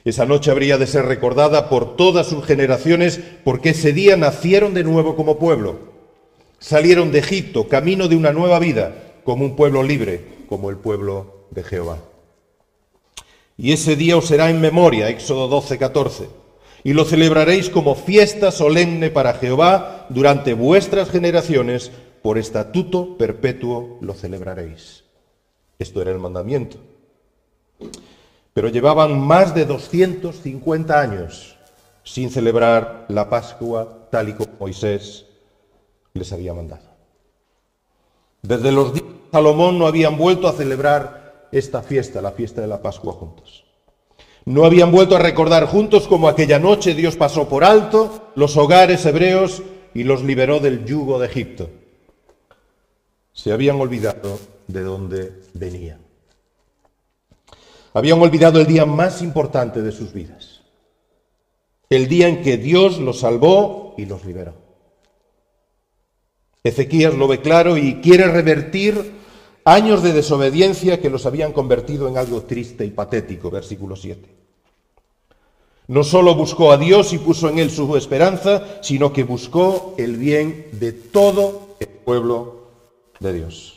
Esa 0.05 0.27
noche 0.27 0.51
habría 0.51 0.77
de 0.77 0.85
ser 0.85 1.05
recordada 1.05 1.67
por 1.67 1.95
todas 1.95 2.27
sus 2.27 2.45
generaciones 2.45 3.19
porque 3.43 3.71
ese 3.71 3.91
día 3.91 4.15
nacieron 4.15 4.75
de 4.75 4.83
nuevo 4.83 5.15
como 5.15 5.39
pueblo. 5.39 5.79
Salieron 6.59 7.11
de 7.11 7.19
Egipto, 7.19 7.67
camino 7.67 8.07
de 8.07 8.15
una 8.15 8.31
nueva 8.31 8.59
vida, 8.59 8.93
como 9.23 9.43
un 9.43 9.55
pueblo 9.55 9.81
libre, 9.81 10.23
como 10.47 10.69
el 10.69 10.77
pueblo 10.77 11.47
de 11.49 11.63
Jehová. 11.63 11.97
Y 13.57 13.71
ese 13.71 13.95
día 13.95 14.15
os 14.15 14.27
será 14.27 14.51
en 14.51 14.61
memoria, 14.61 15.09
Éxodo 15.09 15.47
12, 15.47 15.79
14, 15.79 16.29
y 16.83 16.93
lo 16.93 17.05
celebraréis 17.05 17.71
como 17.71 17.95
fiesta 17.95 18.51
solemne 18.51 19.09
para 19.09 19.33
Jehová 19.33 20.05
durante 20.09 20.53
vuestras 20.53 21.09
generaciones, 21.09 21.91
por 22.21 22.37
estatuto 22.37 23.17
perpetuo 23.17 23.97
lo 24.01 24.13
celebraréis. 24.13 25.03
Esto 25.79 26.01
era 26.01 26.11
el 26.11 26.19
mandamiento. 26.19 26.77
Pero 28.55 28.69
llevaban 28.69 29.19
más 29.19 29.53
de 29.53 29.65
250 29.65 30.97
años 30.97 31.57
sin 32.05 32.29
celebrar 32.29 33.05
la 33.09 33.29
Pascua 33.29 34.07
tal 34.09 34.29
y 34.29 34.33
como 34.33 34.53
Moisés 34.61 35.25
les 36.13 36.31
había 36.31 36.53
mandado. 36.53 36.87
Desde 38.41 38.71
los 38.71 38.93
días 38.93 39.05
de 39.07 39.31
Salomón 39.33 39.77
no 39.77 39.87
habían 39.87 40.17
vuelto 40.17 40.47
a 40.47 40.53
celebrar 40.53 41.49
esta 41.51 41.81
fiesta, 41.81 42.21
la 42.21 42.31
fiesta 42.31 42.61
de 42.61 42.67
la 42.67 42.81
Pascua 42.81 43.11
juntos. 43.11 43.65
No 44.45 44.63
habían 44.63 44.89
vuelto 44.89 45.17
a 45.17 45.19
recordar 45.19 45.65
juntos 45.65 46.07
como 46.07 46.29
aquella 46.29 46.57
noche 46.57 46.93
Dios 46.93 47.17
pasó 47.17 47.49
por 47.49 47.65
alto 47.65 48.31
los 48.35 48.55
hogares 48.55 49.05
hebreos 49.05 49.63
y 49.93 50.05
los 50.05 50.23
liberó 50.23 50.61
del 50.61 50.85
yugo 50.85 51.19
de 51.19 51.27
Egipto. 51.27 51.69
Se 53.33 53.51
habían 53.51 53.81
olvidado 53.81 54.39
de 54.69 54.81
dónde 54.81 55.41
venían. 55.53 56.04
Habían 57.95 58.21
olvidado 58.21 58.59
el 58.59 58.67
día 58.67 58.85
más 58.85 59.21
importante 59.21 59.81
de 59.81 59.93
sus 59.93 60.11
vidas. 60.11 60.59
El 61.89 62.09
día 62.09 62.27
en 62.27 62.41
que 62.41 62.57
Dios 62.57 62.99
los 62.99 63.21
salvó 63.21 63.95
y 63.97 64.05
los 64.05 64.25
liberó. 64.25 64.53
Ezequías 66.61 67.13
lo 67.13 67.29
ve 67.29 67.39
claro 67.39 67.77
y 67.77 68.01
quiere 68.01 68.27
revertir 68.27 69.13
años 69.63 70.03
de 70.03 70.11
desobediencia 70.11 70.99
que 70.99 71.09
los 71.09 71.25
habían 71.25 71.53
convertido 71.53 72.09
en 72.09 72.17
algo 72.17 72.41
triste 72.41 72.83
y 72.83 72.91
patético, 72.91 73.49
versículo 73.49 73.95
7. 73.95 74.27
No 75.87 76.03
solo 76.03 76.35
buscó 76.35 76.73
a 76.73 76.77
Dios 76.77 77.13
y 77.13 77.17
puso 77.17 77.47
en 77.47 77.59
él 77.59 77.71
su 77.71 77.95
esperanza, 77.95 78.81
sino 78.81 79.13
que 79.13 79.23
buscó 79.23 79.95
el 79.97 80.17
bien 80.17 80.67
de 80.73 80.91
todo 80.91 81.77
el 81.79 81.87
pueblo 81.87 82.71
de 83.21 83.31
Dios. 83.31 83.74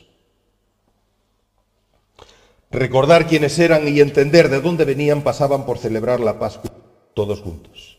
Recordar 2.71 3.27
quiénes 3.27 3.59
eran 3.59 3.89
y 3.89 4.01
entender 4.01 4.49
de 4.49 4.61
dónde 4.61 4.85
venían 4.85 5.23
pasaban 5.23 5.65
por 5.65 5.79
celebrar 5.79 6.21
la 6.21 6.39
Pascua 6.39 6.71
todos 7.15 7.41
juntos. 7.41 7.99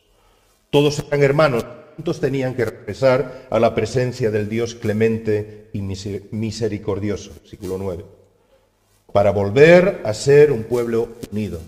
Todos 0.70 1.00
eran 1.00 1.24
hermanos, 1.24 1.66
tenían 2.22 2.56
que 2.56 2.66
regresar 2.66 3.48
a 3.50 3.60
la 3.60 3.76
presencia 3.76 4.32
del 4.32 4.48
Dios 4.48 4.76
clemente 4.76 5.70
y 5.74 5.82
misericordioso, 5.82 7.32
versículo 7.42 7.78
9, 7.78 8.06
para 9.12 9.32
volver 9.32 10.02
a 10.06 10.14
ser 10.14 10.52
un 10.52 10.64
pueblo 10.64 11.10
unido, 11.32 11.60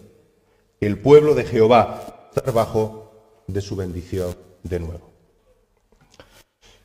el 0.80 0.98
pueblo 0.98 1.36
de 1.36 1.44
Jehová, 1.44 2.30
estar 2.34 2.54
bajo 2.54 3.44
de 3.48 3.62
su 3.62 3.76
bendición 3.76 4.36
de 4.64 4.80
nuevo. 4.80 5.12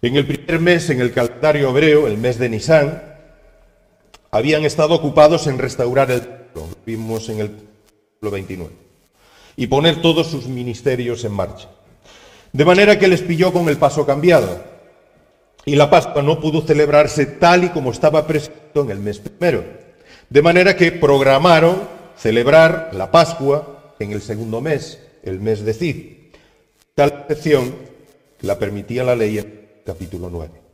En 0.03 0.17
el 0.17 0.27
primer 0.27 0.61
mes, 0.61 0.91
en 0.91 1.01
el 1.01 1.13
calendario 1.13 1.71
hebreo, 1.71 2.07
el 2.07 2.19
mes 2.19 2.39
de 2.39 2.49
Nisan, 2.49 3.16
habían 4.37 4.65
estado 4.65 4.95
ocupados 4.95 5.47
en 5.47 5.59
restaurar 5.59 6.11
el 6.11 6.21
templo, 6.21 6.69
lo 6.69 6.69
vimos 6.85 7.29
en 7.29 7.41
el 7.41 7.49
siglo 7.49 8.31
29, 8.31 8.73
y 9.57 9.67
poner 9.67 10.03
todos 10.03 10.27
sus 10.27 10.47
ministerios 10.47 11.25
en 11.25 11.33
marcha. 11.33 11.69
De 12.53 12.65
manera 12.65 12.99
que 12.99 13.09
les 13.09 13.23
pilló 13.23 13.53
con 13.53 13.69
el 13.69 13.77
paso 13.77 14.07
cambiado. 14.07 14.77
Y 15.65 15.75
la 15.75 15.91
Pascua 15.91 16.23
no 16.23 16.41
pudo 16.41 16.63
celebrarse 16.63 17.27
tal 17.27 17.65
y 17.65 17.69
como 17.71 17.91
estaba 17.91 18.27
prescrito 18.27 18.83
en 18.83 18.91
el 18.91 18.99
mes 18.99 19.19
primero. 19.19 19.65
De 20.31 20.43
manera 20.43 20.77
que 20.77 20.93
programaron 20.93 21.83
celebrar 22.17 22.91
la 22.93 23.11
Pascua 23.11 23.95
en 23.99 24.13
el 24.13 24.23
segundo 24.23 24.61
mes, 24.61 25.01
el 25.23 25.41
mes 25.41 25.65
de 25.65 25.75
Cid. 25.75 25.97
Tal 26.95 27.27
excepción 27.29 27.75
la 28.43 28.59
permitía 28.59 29.03
la 29.03 29.17
ley 29.17 29.39
en 29.39 29.69
capítulo 29.85 30.31
9. 30.31 30.66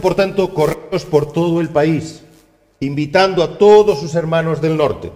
Por 0.00 0.14
tanto, 0.14 0.54
correos 0.54 1.04
por 1.04 1.32
todo 1.32 1.60
el 1.60 1.68
país, 1.68 2.22
invitando 2.80 3.42
a 3.42 3.58
todos 3.58 4.00
sus 4.00 4.14
hermanos 4.14 4.60
del 4.60 4.76
norte 4.76 5.12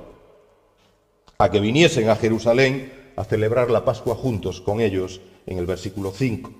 a 1.39 1.51
que 1.51 1.61
viniesen 1.61 2.09
a 2.09 2.17
Jerusalén 2.17 2.93
a 3.17 3.25
celebrar 3.25 3.71
la 3.71 3.85
Pascua 3.85 4.15
juntos 4.15 4.61
con 4.61 4.81
ellos 4.81 5.21
en 5.47 5.59
el 5.59 5.67
versículo 5.67 6.13
5. 6.13 6.51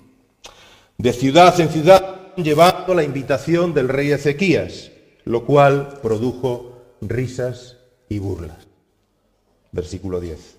De 0.97 1.13
ciudad 1.13 1.59
en 1.59 1.69
ciudad 1.69 2.33
llevando 2.35 2.93
la 2.93 3.03
invitación 3.03 3.73
del 3.73 3.89
rey 3.89 4.11
Ezequías, 4.11 4.91
lo 5.23 5.45
cual 5.45 5.99
produjo 6.01 6.81
risas 7.01 7.77
y 8.09 8.19
burlas. 8.19 8.67
Versículo 9.71 10.19
10. 10.19 10.57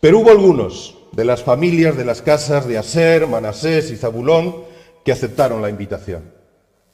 Pero 0.00 0.18
hubo 0.20 0.30
algunos 0.30 0.96
de 1.12 1.24
las 1.24 1.42
familias 1.42 1.96
de 1.96 2.04
las 2.04 2.22
casas 2.22 2.66
de 2.68 2.78
Aser, 2.78 3.26
Manasés 3.26 3.90
y 3.90 3.96
Zabulón 3.96 4.65
que 5.06 5.12
aceptaron 5.12 5.62
la 5.62 5.70
invitación. 5.70 6.32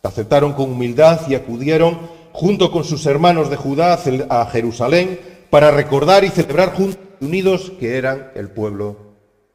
Aceptaron 0.02 0.52
con 0.52 0.70
humildad 0.70 1.22
y 1.28 1.34
acudieron 1.34 1.98
junto 2.32 2.70
con 2.70 2.84
sus 2.84 3.06
hermanos 3.06 3.48
de 3.48 3.56
Judá 3.56 3.98
a 4.28 4.46
Jerusalén 4.50 5.18
para 5.48 5.70
recordar 5.70 6.22
y 6.22 6.28
celebrar 6.28 6.74
juntos 6.74 6.98
unidos 7.22 7.72
que 7.80 7.96
eran 7.96 8.30
el 8.34 8.50
pueblo 8.50 9.14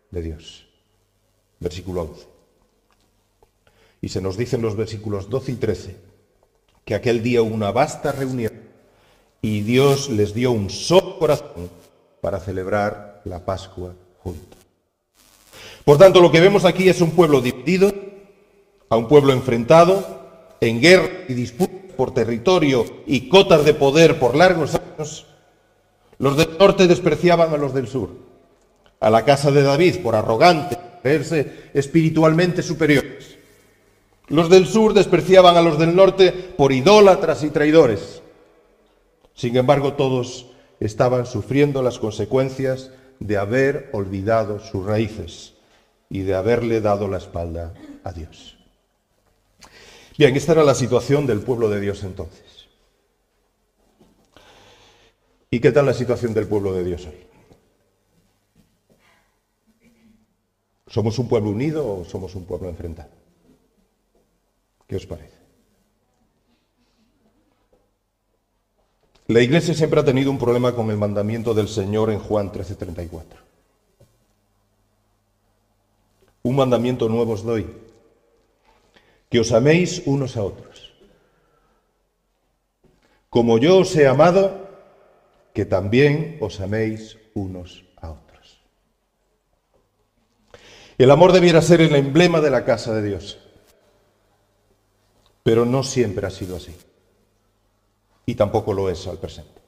de 0.10 0.24
Dios. 0.24 0.66
Versículo 1.60 2.02
11. 2.02 2.26
Y 4.02 4.10
se 4.10 4.22
nos 4.22 4.38
dice 4.38 4.56
en 4.56 4.64
los 4.64 4.76
versículos 4.76 5.30
12 5.30 5.52
y 5.52 5.56
13 5.56 5.98
que 6.84 6.96
aquel 6.96 7.22
día 7.22 7.44
hubo 7.44 7.54
una 7.54 7.70
vasta 7.70 8.12
reunión 8.12 8.54
y 9.40 9.62
Dios 9.62 10.10
les 10.10 10.34
dio 10.34 10.52
un 10.52 10.72
solo 10.72 11.20
corazón 11.20 11.70
para 12.22 12.40
celebrar 12.40 13.22
la 13.24 13.46
Pascua 13.46 13.94
juntos. 14.24 14.58
Por 15.86 16.00
tanto, 16.00 16.22
lo 16.22 16.32
que 16.32 16.42
vemos 16.42 16.66
aquí 16.66 16.90
es 16.90 17.02
un 17.02 17.12
pueblo 17.12 17.40
dividido, 17.40 18.07
a 18.90 18.98
un 18.98 19.08
pueblo 19.08 19.34
enfrentado, 19.34 20.06
en 20.62 20.82
guerra 20.82 21.10
y 21.28 21.34
disputa 21.34 21.96
por 21.96 22.14
territorio 22.14 22.86
y 23.06 23.28
cotas 23.28 23.66
de 23.66 23.74
poder 23.74 24.20
por 24.20 24.36
largos 24.36 24.76
años, 24.76 25.26
los 26.20 26.38
del 26.38 26.58
norte 26.58 26.88
despreciaban 26.88 27.54
a 27.54 27.58
los 27.58 27.74
del 27.74 27.88
sur, 27.88 28.10
a 29.00 29.10
la 29.10 29.26
casa 29.26 29.52
de 29.52 29.64
David 29.64 29.98
por 30.02 30.16
arrogante, 30.16 30.78
creerse 31.02 31.70
espiritualmente 31.74 32.64
superiores. 32.64 33.38
Los 34.28 34.50
del 34.50 34.68
sur 34.68 34.94
despreciaban 34.94 35.56
a 35.58 35.62
los 35.62 35.78
del 35.80 35.96
norte 35.96 36.32
por 36.32 36.72
idólatras 36.72 37.44
y 37.44 37.50
traidores. 37.50 38.22
Sin 39.34 39.56
embargo, 39.56 39.94
todos 39.94 40.48
estaban 40.80 41.26
sufriendo 41.26 41.82
las 41.82 42.00
consecuencias 42.00 42.92
de 43.20 43.38
haber 43.38 43.90
olvidado 43.94 44.60
sus 44.60 44.86
raíces 44.86 45.54
y 46.10 46.22
de 46.22 46.36
haberle 46.36 46.82
dado 46.82 47.08
la 47.08 47.18
espalda 47.18 47.74
a 48.04 48.12
Dios. 48.12 48.57
Bien, 50.18 50.36
esta 50.36 50.54
era 50.54 50.64
la 50.64 50.74
situación 50.74 51.28
del 51.28 51.42
pueblo 51.42 51.70
de 51.70 51.80
Dios 51.80 52.04
entonces. 52.04 52.68
¿Y 55.52 55.60
qué 55.60 55.72
tal 55.72 55.86
la 55.86 55.94
situación 55.94 56.34
del 56.34 56.48
pueblo 56.48 56.74
de 56.74 56.84
Dios 56.84 57.06
hoy? 57.06 57.28
¿Somos 60.88 61.20
un 61.20 61.28
pueblo 61.28 61.52
unido 61.52 62.00
o 62.00 62.04
somos 62.04 62.34
un 62.36 62.46
pueblo 62.46 62.68
enfrentado? 62.68 63.12
¿Qué 64.88 64.96
os 64.96 65.06
parece? 65.06 65.38
La 69.28 69.42
iglesia 69.42 69.74
siempre 69.74 70.00
ha 70.00 70.06
tenido 70.06 70.32
un 70.32 70.40
problema 70.40 70.74
con 70.74 70.90
el 70.90 70.98
mandamiento 70.98 71.54
del 71.54 71.68
Señor 71.68 72.10
en 72.10 72.20
Juan 72.20 72.52
13:34. 72.52 73.38
Un 76.44 76.56
mandamiento 76.56 77.10
nuevo 77.10 77.34
os 77.34 77.44
doy, 77.44 77.68
que 79.30 79.40
os 79.40 79.52
améis 79.52 80.04
unos 80.06 80.38
a 80.38 80.44
otros. 80.44 80.94
Como 83.30 83.58
yo 83.58 83.78
os 83.80 83.96
he 83.96 84.08
amado, 84.08 84.68
que 85.54 85.66
también 85.66 86.38
os 86.40 86.62
améis 86.62 87.18
unos 87.34 87.84
a 87.98 88.12
otros. 88.12 88.62
El 90.98 91.12
amor 91.12 91.34
debiera 91.34 91.62
ser 91.62 91.82
el 91.82 91.96
emblema 91.96 92.42
de 92.42 92.50
la 92.50 92.64
casa 92.64 92.94
de 92.94 93.04
Dios, 93.04 93.38
pero 95.44 95.66
no 95.66 95.84
siempre 95.84 96.26
ha 96.26 96.32
sido 96.32 96.56
así, 96.56 96.76
y 98.26 98.36
tampoco 98.36 98.74
lo 98.74 98.90
es 98.90 99.06
al 99.08 99.18
presente. 99.18 99.62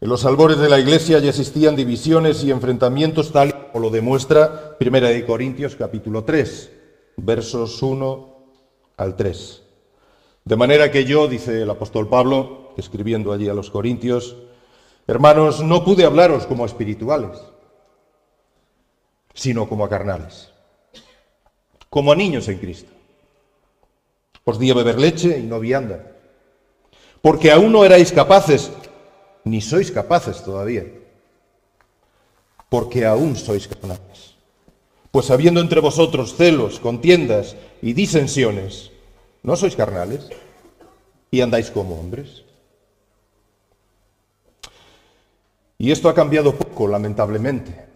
En 0.00 0.08
los 0.08 0.24
albores 0.24 0.58
de 0.58 0.68
la 0.68 0.80
iglesia 0.80 1.20
ya 1.20 1.28
existían 1.28 1.76
divisiones 1.76 2.42
y 2.42 2.50
enfrentamientos 2.50 3.30
tal 3.30 3.70
como 3.70 3.84
lo 3.84 3.90
demuestra 3.90 4.76
Primera 4.76 5.08
de 5.08 5.24
Corintios 5.24 5.76
capítulo 5.76 6.24
3, 6.24 6.81
versos 7.16 7.82
1 7.82 8.36
al 8.96 9.16
3. 9.16 9.62
De 10.44 10.56
manera 10.56 10.90
que 10.90 11.04
yo, 11.04 11.28
dice 11.28 11.62
el 11.62 11.70
apóstol 11.70 12.08
Pablo, 12.08 12.72
escribiendo 12.76 13.32
allí 13.32 13.48
a 13.48 13.54
los 13.54 13.70
Corintios, 13.70 14.36
hermanos, 15.06 15.62
no 15.62 15.84
pude 15.84 16.04
hablaros 16.04 16.46
como 16.46 16.64
a 16.64 16.66
espirituales, 16.66 17.40
sino 19.34 19.68
como 19.68 19.84
a 19.84 19.88
carnales, 19.88 20.50
como 21.88 22.12
a 22.12 22.16
niños 22.16 22.48
en 22.48 22.58
Cristo. 22.58 22.90
Os 24.44 24.58
di 24.58 24.70
a 24.70 24.74
beber 24.74 24.98
leche 24.98 25.38
y 25.38 25.42
no 25.42 25.60
vianda, 25.60 26.12
porque 27.20 27.52
aún 27.52 27.70
no 27.70 27.84
erais 27.84 28.10
capaces 28.10 28.72
ni 29.44 29.60
sois 29.60 29.90
capaces 29.90 30.42
todavía, 30.42 30.84
porque 32.68 33.06
aún 33.06 33.36
sois 33.36 33.68
carnales. 33.68 34.31
Pues 35.12 35.30
habiendo 35.30 35.60
entre 35.60 35.80
vosotros 35.80 36.34
celos, 36.34 36.80
contiendas 36.80 37.54
y 37.80 37.92
disensiones, 37.92 38.90
¿no 39.44 39.54
sois 39.54 39.76
carnales? 39.76 40.28
Y 41.30 41.40
andáis 41.40 41.70
como 41.70 42.00
hombres. 42.00 42.42
Y 45.78 45.92
esto 45.92 46.08
ha 46.08 46.14
cambiado 46.14 46.56
poco, 46.56 46.88
lamentablemente. 46.88 47.86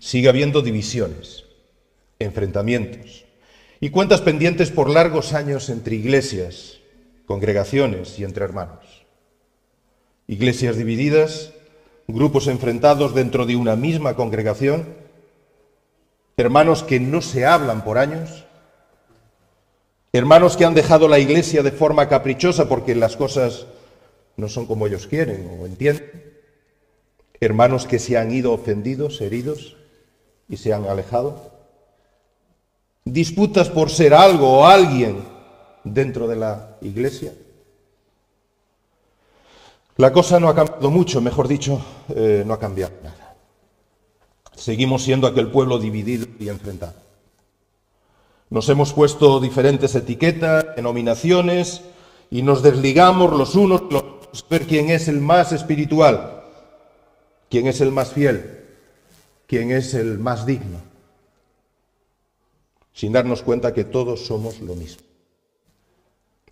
Sigue 0.00 0.28
habiendo 0.28 0.60
divisiones, 0.62 1.44
enfrentamientos 2.18 3.24
y 3.80 3.90
cuentas 3.90 4.20
pendientes 4.20 4.72
por 4.72 4.90
largos 4.90 5.32
años 5.32 5.68
entre 5.68 5.94
iglesias, 5.94 6.80
congregaciones 7.26 8.18
y 8.18 8.24
entre 8.24 8.44
hermanos 8.44 9.04
iglesias 10.26 10.76
divididas, 10.76 11.52
grupos 12.08 12.46
enfrentados 12.46 13.14
dentro 13.14 13.46
de 13.46 13.56
una 13.56 13.76
misma 13.76 14.14
congregación, 14.14 14.86
hermanos 16.36 16.82
que 16.82 17.00
no 17.00 17.22
se 17.22 17.46
hablan 17.46 17.84
por 17.84 17.98
años, 17.98 18.44
hermanos 20.12 20.56
que 20.56 20.64
han 20.64 20.74
dejado 20.74 21.08
la 21.08 21.18
iglesia 21.18 21.62
de 21.62 21.72
forma 21.72 22.08
caprichosa 22.08 22.68
porque 22.68 22.94
las 22.94 23.16
cosas 23.16 23.66
no 24.36 24.48
son 24.48 24.66
como 24.66 24.86
ellos 24.86 25.06
quieren 25.06 25.58
o 25.60 25.66
entienden, 25.66 26.34
hermanos 27.40 27.86
que 27.86 27.98
se 27.98 28.16
han 28.16 28.32
ido 28.32 28.52
ofendidos, 28.52 29.20
heridos 29.20 29.76
y 30.48 30.56
se 30.56 30.72
han 30.72 30.86
alejado, 30.86 31.52
disputas 33.04 33.68
por 33.68 33.90
ser 33.90 34.14
algo 34.14 34.60
o 34.60 34.66
alguien 34.66 35.24
dentro 35.84 36.26
de 36.26 36.36
la 36.36 36.76
iglesia. 36.80 37.32
La 39.96 40.12
cosa 40.12 40.40
no 40.40 40.48
ha 40.48 40.54
cambiado 40.54 40.90
mucho, 40.90 41.20
mejor 41.20 41.46
dicho, 41.46 41.80
eh, 42.08 42.42
no 42.44 42.54
ha 42.54 42.58
cambiado 42.58 42.94
nada. 43.02 43.23
Seguimos 44.56 45.02
siendo 45.02 45.26
aquel 45.26 45.50
pueblo 45.50 45.78
dividido 45.78 46.26
y 46.38 46.48
enfrentado. 46.48 46.94
Nos 48.50 48.68
hemos 48.68 48.92
puesto 48.92 49.40
diferentes 49.40 49.94
etiquetas, 49.94 50.76
denominaciones, 50.76 51.82
y 52.30 52.42
nos 52.42 52.62
desligamos 52.62 53.32
los 53.32 53.54
unos 53.54 53.82
los 53.90 54.02
otros, 54.02 54.46
ver 54.48 54.66
quién 54.66 54.90
es 54.90 55.08
el 55.08 55.20
más 55.20 55.52
espiritual, 55.52 56.44
quién 57.50 57.66
es 57.66 57.80
el 57.80 57.90
más 57.90 58.12
fiel, 58.12 58.64
quién 59.46 59.70
es 59.70 59.94
el 59.94 60.18
más 60.18 60.46
digno, 60.46 60.78
sin 62.92 63.12
darnos 63.12 63.42
cuenta 63.42 63.74
que 63.74 63.84
todos 63.84 64.26
somos 64.26 64.60
lo 64.60 64.74
mismo, 64.74 65.02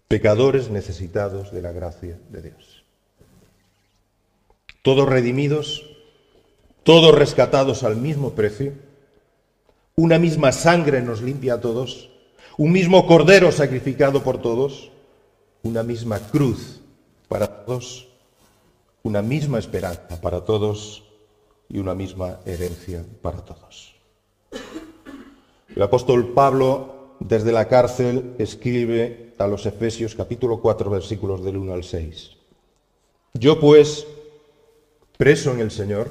pecadores 0.08 0.70
necesitados 0.70 1.52
de 1.52 1.62
la 1.62 1.72
gracia 1.72 2.18
de 2.30 2.42
Dios 2.42 2.82
todos 4.82 5.08
redimidos, 5.08 5.91
todos 6.82 7.14
rescatados 7.14 7.82
al 7.82 7.96
mismo 7.96 8.32
precio, 8.32 8.72
una 9.94 10.18
misma 10.18 10.52
sangre 10.52 11.02
nos 11.02 11.22
limpia 11.22 11.54
a 11.54 11.60
todos, 11.60 12.10
un 12.56 12.72
mismo 12.72 13.06
cordero 13.06 13.52
sacrificado 13.52 14.22
por 14.22 14.40
todos, 14.40 14.90
una 15.62 15.82
misma 15.82 16.18
cruz 16.18 16.80
para 17.28 17.64
todos, 17.64 18.08
una 19.02 19.22
misma 19.22 19.58
esperanza 19.58 20.20
para 20.20 20.44
todos 20.44 21.04
y 21.68 21.78
una 21.78 21.94
misma 21.94 22.40
herencia 22.44 23.04
para 23.22 23.38
todos. 23.38 23.94
El 25.74 25.82
apóstol 25.82 26.32
Pablo 26.34 27.14
desde 27.20 27.52
la 27.52 27.68
cárcel 27.68 28.34
escribe 28.38 29.34
a 29.38 29.46
los 29.46 29.66
Efesios 29.66 30.14
capítulo 30.14 30.60
4 30.60 30.90
versículos 30.90 31.44
del 31.44 31.56
1 31.56 31.72
al 31.72 31.84
6. 31.84 32.30
Yo 33.34 33.58
pues, 33.58 34.06
preso 35.16 35.52
en 35.52 35.60
el 35.60 35.70
Señor, 35.70 36.10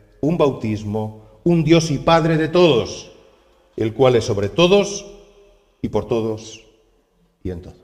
un 0.21 0.37
bautismo, 0.37 1.25
un 1.43 1.63
Dios 1.63 1.91
y 1.91 1.97
Padre 1.97 2.37
de 2.37 2.47
todos, 2.47 3.11
el 3.75 3.93
cual 3.93 4.15
es 4.15 4.23
sobre 4.23 4.49
todos 4.49 5.05
y 5.81 5.89
por 5.89 6.07
todos 6.07 6.63
y 7.43 7.49
en 7.49 7.61
todos. 7.61 7.77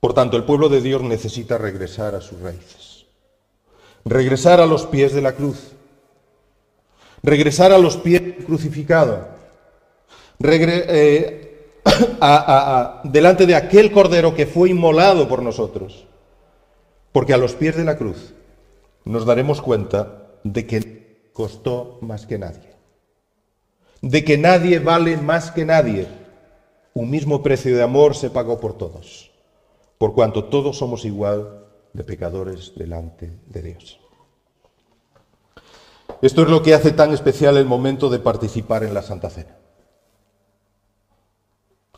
Por 0.00 0.14
tanto, 0.14 0.36
el 0.36 0.44
pueblo 0.44 0.68
de 0.68 0.80
Dios 0.80 1.02
necesita 1.02 1.58
regresar 1.58 2.14
a 2.14 2.20
sus 2.20 2.40
raíces, 2.40 3.06
regresar 4.04 4.60
a 4.60 4.66
los 4.66 4.86
pies 4.86 5.12
de 5.12 5.22
la 5.22 5.32
cruz, 5.32 5.72
regresar 7.22 7.70
a 7.70 7.78
los 7.78 7.96
pies 7.98 8.22
del 8.22 8.44
crucificado, 8.44 9.28
eh, 10.42 11.78
delante 13.04 13.46
de 13.46 13.54
aquel 13.54 13.92
cordero 13.92 14.34
que 14.34 14.46
fue 14.46 14.70
inmolado 14.70 15.28
por 15.28 15.42
nosotros, 15.42 16.06
porque 17.12 17.34
a 17.34 17.38
los 17.38 17.52
pies 17.52 17.76
de 17.76 17.84
la 17.84 17.96
cruz 17.96 18.34
nos 19.04 19.26
daremos 19.26 19.60
cuenta 19.60 20.28
de 20.44 20.66
que 20.66 21.30
costó 21.32 21.98
más 22.00 22.26
que 22.26 22.38
nadie, 22.38 22.74
de 24.00 24.24
que 24.24 24.38
nadie 24.38 24.78
vale 24.78 25.16
más 25.16 25.50
que 25.50 25.64
nadie. 25.64 26.06
Un 26.94 27.08
mismo 27.08 27.42
precio 27.42 27.74
de 27.74 27.82
amor 27.82 28.14
se 28.14 28.28
pagó 28.28 28.60
por 28.60 28.76
todos, 28.76 29.30
por 29.98 30.14
cuanto 30.14 30.44
todos 30.44 30.76
somos 30.76 31.04
igual 31.04 31.66
de 31.92 32.04
pecadores 32.04 32.72
delante 32.76 33.38
de 33.46 33.62
Dios. 33.62 33.98
Esto 36.20 36.42
es 36.42 36.48
lo 36.48 36.62
que 36.62 36.74
hace 36.74 36.92
tan 36.92 37.12
especial 37.12 37.56
el 37.56 37.64
momento 37.64 38.08
de 38.08 38.18
participar 38.18 38.84
en 38.84 38.94
la 38.94 39.02
Santa 39.02 39.30
Cena. 39.30 39.56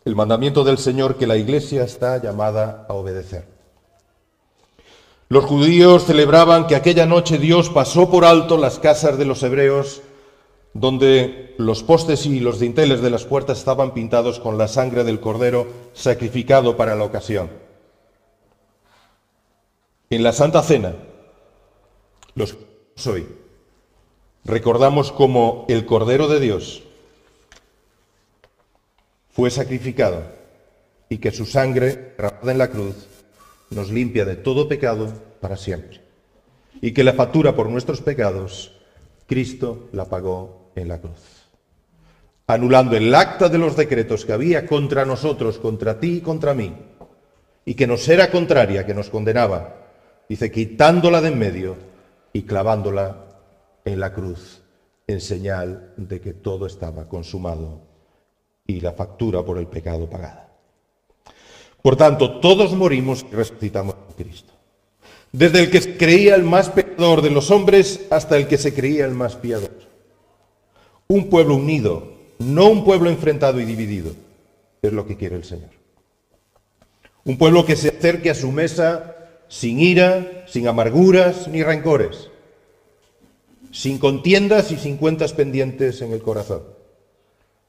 El 0.05 0.17
mandamiento 0.17 0.65
del 0.65 0.79
Señor 0.79 1.17
que 1.17 1.27
la 1.27 1.37
Iglesia 1.37 1.85
está 1.85 2.19
llamada 2.23 2.87
a 2.89 2.95
obedecer. 2.95 3.54
Los 5.35 5.47
judíos 5.47 6.05
celebraban 6.05 6.69
que 6.69 6.77
aquella 6.77 7.07
noche 7.07 7.39
Dios 7.39 7.69
pasó 7.69 8.09
por 8.09 8.25
alto 8.25 8.57
las 8.57 8.79
casas 8.79 9.19
de 9.19 9.25
los 9.25 9.43
hebreos, 9.43 10.01
donde 10.75 11.57
los 11.59 11.83
postes 11.83 12.25
y 12.27 12.39
los 12.39 12.61
dinteles 12.61 13.03
de 13.03 13.11
las 13.11 13.25
puertas 13.25 13.59
estaban 13.59 13.95
pintados 13.95 14.39
con 14.39 14.59
la 14.59 14.69
sangre 14.69 15.03
del 15.03 15.19
cordero 15.19 15.67
sacrificado 15.93 16.77
para 16.77 16.95
la 16.95 17.03
ocasión. 17.03 17.51
En 20.09 20.23
la 20.23 20.33
Santa 20.33 20.63
Cena, 20.63 20.95
los 22.37 22.57
hoy, 23.05 23.27
recordamos 24.45 25.11
como 25.11 25.67
el 25.69 25.85
Cordero 25.85 26.29
de 26.29 26.39
Dios 26.39 26.85
fue 29.33 29.51
sacrificado 29.51 30.23
y 31.09 31.19
que 31.19 31.33
su 31.33 31.45
sangre, 31.45 32.15
derramada 32.17 32.53
en 32.53 32.59
la 32.59 32.71
cruz, 32.71 33.09
nos 33.71 33.91
limpia 33.91 34.25
de 34.25 34.37
todo 34.37 34.69
pecado 34.69 35.13
para 35.41 35.57
siempre. 35.57 36.01
Y 36.81 36.93
que 36.93 37.05
la 37.05 37.13
factura 37.13 37.55
por 37.55 37.69
nuestros 37.69 38.01
pecados, 38.01 38.73
Cristo 39.27 39.89
la 39.93 40.07
pagó 40.07 40.71
en 40.75 40.89
la 40.89 41.01
cruz. 41.01 41.45
Anulando 42.47 42.97
el 42.97 43.15
acta 43.15 43.49
de 43.49 43.59
los 43.59 43.77
decretos 43.77 44.25
que 44.25 44.33
había 44.33 44.67
contra 44.67 45.05
nosotros, 45.05 45.59
contra 45.59 45.99
ti 45.99 46.17
y 46.17 46.21
contra 46.21 46.53
mí, 46.53 46.75
y 47.65 47.75
que 47.75 47.87
nos 47.87 48.07
era 48.09 48.31
contraria, 48.31 48.85
que 48.85 48.95
nos 48.95 49.09
condenaba, 49.09 49.77
dice, 50.29 50.51
quitándola 50.51 51.21
de 51.21 51.29
en 51.29 51.39
medio 51.39 51.77
y 52.33 52.43
clavándola 52.43 53.25
en 53.85 54.01
la 54.01 54.13
cruz, 54.13 54.63
en 55.07 55.21
señal 55.21 55.93
de 55.97 56.21
que 56.21 56.35
todo 56.35 56.67
estaba 56.67 57.09
consumado 57.09 57.81
y 58.67 58.81
la 58.81 58.93
factura 58.93 59.43
por 59.43 59.59
el 59.59 59.67
pecado 59.67 60.09
pagada. 60.09 60.54
Por 61.85 61.97
tanto, 61.97 62.41
todos 62.41 62.73
morimos 62.73 63.27
y 63.31 63.35
resucitamos 63.35 63.95
en 64.09 64.25
Cristo. 64.25 64.55
desde 65.33 65.61
el 65.61 65.71
que 65.71 65.83
se 65.83 65.99
creía 65.99 66.35
el 66.35 66.43
más 66.45 66.71
pecador 66.71 67.21
de 67.21 67.29
los 67.29 67.51
hombres 67.51 68.07
hasta 68.09 68.39
el 68.39 68.47
que 68.47 68.57
se 68.57 68.73
creía 68.73 69.05
el 69.05 69.13
más 69.13 69.35
piadoso. 69.37 69.89
Un 71.09 71.29
pueblo 71.29 71.57
unido, 71.57 72.09
no 72.39 72.69
un 72.69 72.85
pueblo 72.85 73.11
enfrentado 73.11 73.61
y 73.61 73.67
dividido, 73.67 74.13
es 74.81 74.93
lo 74.95 75.07
que 75.07 75.17
quiere 75.17 75.37
el 75.37 75.45
Señor. 75.45 75.69
Un 77.25 77.37
pueblo 77.37 77.67
que 77.67 77.77
se 77.77 77.89
acerque 77.89 78.31
a 78.31 78.35
su 78.35 78.51
mesa 78.51 79.17
sin 79.49 79.79
ira, 79.79 80.45
sin 80.47 80.69
amarguras 80.69 81.49
ni 81.49 81.63
rencores, 81.63 82.31
sin 83.73 83.99
contiendas 83.99 84.71
y 84.71 84.79
sin 84.79 84.97
cuentas 84.97 85.35
pendientes 85.35 86.01
en 86.01 86.13
el 86.13 86.23
corazón. 86.23 86.63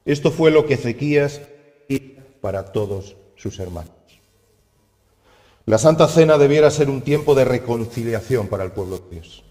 Esto 0.06 0.30
fue 0.30 0.50
lo 0.50 0.64
que 0.64 0.74
Ezequías 0.74 1.42
hizo 1.88 2.22
para 2.40 2.72
todos 2.72 3.16
sus 3.34 3.58
hermanos. 3.58 4.05
La 5.66 5.78
Santa 5.78 6.06
Cena 6.06 6.38
debiera 6.38 6.70
ser 6.70 6.88
un 6.88 7.02
tiempo 7.02 7.34
de 7.34 7.44
reconciliación 7.44 8.46
para 8.46 8.62
el 8.62 8.70
pueblo 8.70 8.98
de 8.98 9.16
Dios. 9.16 9.42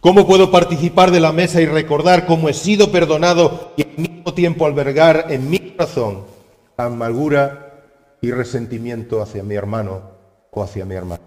¿Cómo 0.00 0.26
puedo 0.26 0.50
participar 0.50 1.10
de 1.10 1.20
la 1.20 1.32
mesa 1.32 1.62
y 1.62 1.66
recordar 1.66 2.26
cómo 2.26 2.50
he 2.50 2.54
sido 2.54 2.92
perdonado 2.92 3.72
y 3.78 3.84
al 3.84 3.96
mismo 3.96 4.34
tiempo 4.34 4.66
albergar 4.66 5.26
en 5.30 5.48
mi 5.48 5.60
corazón 5.60 6.26
amargura 6.76 7.84
y 8.20 8.32
resentimiento 8.32 9.22
hacia 9.22 9.42
mi 9.42 9.54
hermano 9.54 10.02
o 10.50 10.62
hacia 10.62 10.84
mi 10.84 10.94
hermana? 10.94 11.22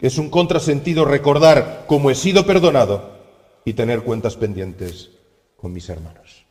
Es 0.00 0.16
un 0.16 0.30
contrasentido 0.30 1.04
recordar 1.04 1.86
cómo 1.88 2.10
he 2.10 2.14
sido 2.14 2.46
perdonado 2.46 3.18
y 3.64 3.72
tener 3.72 4.02
cuentas 4.04 4.36
pendientes 4.36 5.10
con 5.56 5.72
mis 5.72 5.88
hermanos. 5.88 6.44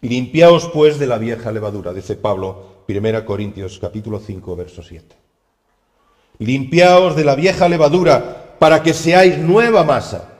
Limpiaos 0.00 0.70
pues 0.72 1.00
de 1.00 1.08
la 1.08 1.18
vieja 1.18 1.50
levadura, 1.50 1.92
dice 1.92 2.14
Pablo, 2.14 2.77
1 2.88 3.26
Corintios 3.26 3.78
capítulo 3.78 4.18
5, 4.18 4.56
verso 4.56 4.82
7. 4.82 5.14
Limpiaos 6.38 7.16
de 7.16 7.24
la 7.24 7.34
vieja 7.34 7.68
levadura 7.68 8.56
para 8.58 8.82
que 8.82 8.94
seáis 8.94 9.36
nueva 9.36 9.84
masa, 9.84 10.32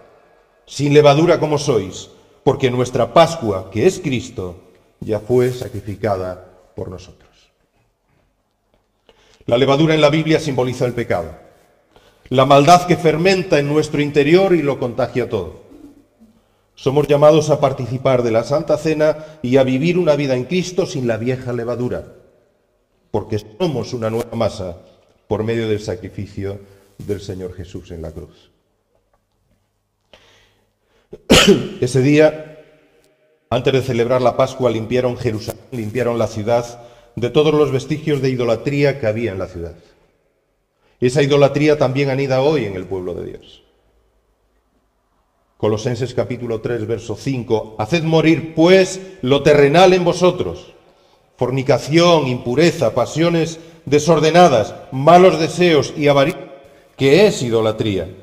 sin 0.65 0.95
levadura 0.95 1.39
como 1.41 1.59
sois, 1.59 2.09
porque 2.45 2.71
nuestra 2.71 3.13
Pascua, 3.13 3.71
que 3.71 3.87
es 3.87 4.01
Cristo, 4.01 4.57
ya 5.01 5.21
fue 5.21 5.53
sacrificada 5.53 6.73
por 6.75 6.89
nosotros. 6.89 7.29
La 9.45 9.59
levadura 9.59 9.95
en 9.95 10.01
la 10.01 10.09
Biblia 10.09 10.41
simboliza 10.41 10.87
el 10.87 10.95
pecado, 10.95 11.35
la 12.31 12.47
maldad 12.47 12.87
que 12.87 12.97
fermenta 12.97 13.59
en 13.59 13.69
nuestro 13.69 14.01
interior 14.01 14.55
y 14.55 14.63
lo 14.63 14.79
contagia 14.79 15.29
todo. 15.29 15.65
Somos 16.77 17.09
llamados 17.09 17.51
a 17.51 17.61
participar 17.61 18.23
de 18.23 18.31
la 18.31 18.45
Santa 18.45 18.79
Cena 18.79 19.19
y 19.43 19.59
a 19.59 19.65
vivir 19.65 19.99
una 19.99 20.17
vida 20.17 20.35
en 20.35 20.45
Cristo 20.45 20.87
sin 20.87 21.07
la 21.07 21.19
vieja 21.19 21.53
levadura, 21.53 22.18
porque 23.19 23.45
somos 23.59 23.95
una 23.95 24.11
nueva 24.11 24.37
masa 24.37 24.77
por 25.27 25.43
medio 25.43 25.69
del 25.69 25.81
sacrificio 25.81 26.61
del 26.99 27.21
Señor 27.21 27.53
Jesús 27.53 27.91
en 27.91 28.01
la 28.01 28.13
cruz. 28.13 28.53
Ese 31.81 32.01
día, 32.01 32.63
antes 33.51 33.73
de 33.73 33.83
celebrar 33.83 34.23
la 34.23 34.37
Pascua, 34.37 34.71
limpiaron 34.71 35.17
Jerusalén, 35.17 35.61
limpiaron 35.73 36.17
la 36.17 36.29
ciudad 36.29 36.81
de 37.17 37.29
todos 37.31 37.53
los 37.53 37.73
vestigios 37.73 38.23
de 38.23 38.31
idolatría 38.31 39.01
que 39.01 39.09
había 39.09 39.33
en 39.33 39.41
la 39.41 39.49
ciudad. 39.49 39.75
Esa 41.01 41.21
idolatría 41.21 41.77
también 41.77 42.11
anida 42.11 42.41
hoy 42.41 42.67
en 42.67 42.77
el 42.77 42.87
pueblo 42.87 43.15
de 43.15 43.33
Dios. 43.33 43.65
Colosenses 45.57 46.15
capítulo 46.15 46.61
3, 46.61 46.87
verso 46.87 47.17
5. 47.17 47.75
Haced 47.79 48.05
morir, 48.05 48.55
pues, 48.55 49.01
lo 49.23 49.43
terrenal 49.43 49.93
en 49.93 50.05
vosotros. 50.05 50.78
Fornicación, 51.39 52.27
impureza, 52.27 52.95
pasiones 52.95 53.59
desordenadas, 53.87 54.75
malos 54.93 55.41
deseos 55.41 55.95
y 55.97 56.09
avaricia, 56.09 56.53
que 56.97 57.27
es 57.27 57.41
idolatría. 57.41 58.15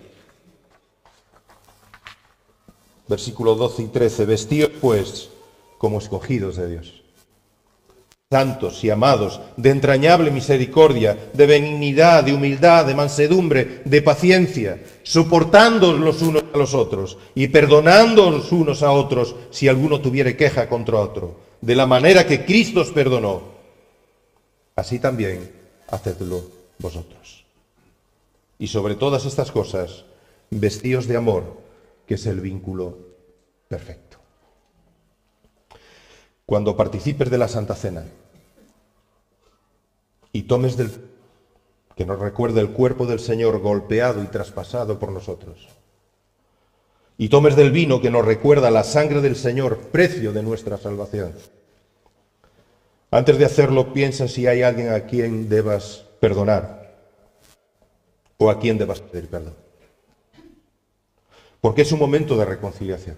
Versículo 3.08 3.56
12 3.56 3.84
y 3.84 3.88
13. 3.88 4.26
Vestíos, 4.26 4.70
pues, 4.80 5.30
como 5.80 5.98
escogidos 5.98 6.58
de 6.58 6.70
Dios 6.70 7.06
santos 8.32 8.84
y 8.84 8.90
amados, 8.90 9.40
de 9.56 9.70
entrañable 9.70 10.32
misericordia, 10.32 11.30
de 11.32 11.46
benignidad, 11.46 12.24
de 12.24 12.34
humildad, 12.34 12.86
de 12.86 12.96
mansedumbre, 12.96 13.82
de 13.86 14.02
paciencia, 14.02 14.84
soportándoos 15.04 16.00
los 16.00 16.22
unos 16.22 16.44
a 16.52 16.58
los 16.58 16.74
otros 16.74 17.18
y 17.36 17.48
perdonándoos 17.48 18.52
unos 18.52 18.82
a 18.82 18.92
otros 18.92 19.36
si 19.52 19.68
alguno 19.68 20.02
tuviere 20.02 20.36
queja 20.36 20.68
contra 20.68 21.00
otro, 21.00 21.36
de 21.66 21.76
la 21.76 21.88
manera 21.88 22.28
que 22.28 22.46
Cristo 22.46 22.82
os 22.82 22.92
perdonó. 22.92 23.42
Así 24.76 25.00
también 25.00 25.52
hacedlo 25.88 26.44
vosotros. 26.78 27.44
Y 28.60 28.68
sobre 28.68 28.94
todas 28.94 29.26
estas 29.26 29.52
cosas, 29.52 30.06
vestíos 30.52 31.08
de 31.08 31.18
amor, 31.18 31.58
que 32.06 32.16
es 32.16 32.26
el 32.28 32.40
vínculo 32.40 33.00
perfecto. 33.68 34.18
Cuando 36.46 36.78
participes 36.78 37.32
de 37.32 37.38
la 37.40 37.48
Santa 37.48 37.74
Cena, 37.74 38.06
y 40.32 40.44
tomes 40.44 40.78
del 40.78 40.92
que 41.96 42.06
nos 42.06 42.20
recuerde 42.20 42.62
el 42.62 42.72
cuerpo 42.72 43.08
del 43.08 43.20
Señor 43.20 43.60
golpeado 43.60 44.22
y 44.22 44.28
traspasado 44.28 45.00
por 45.00 45.12
nosotros. 45.12 45.68
Y 47.18 47.30
tomes 47.30 47.56
del 47.56 47.72
vino 47.72 48.02
que 48.02 48.12
nos 48.12 48.26
recuerda 48.26 48.70
la 48.70 48.84
sangre 48.84 49.22
del 49.22 49.38
Señor, 49.38 49.80
precio 49.92 50.34
de 50.34 50.44
nuestra 50.44 50.78
salvación. 50.78 51.34
Antes 53.16 53.38
de 53.38 53.46
hacerlo, 53.46 53.94
piensa 53.94 54.28
si 54.28 54.46
hay 54.46 54.62
alguien 54.62 54.92
a 54.92 55.06
quien 55.06 55.48
debas 55.48 56.04
perdonar 56.20 56.94
o 58.38 58.50
a 58.50 58.60
quien 58.60 58.78
debas 58.78 59.00
pedir 59.00 59.30
perdón. 59.30 59.56
Porque 61.62 61.84
es 61.84 61.92
un 61.94 62.00
momento 62.00 62.36
de 62.36 62.44
reconciliación. 62.44 63.18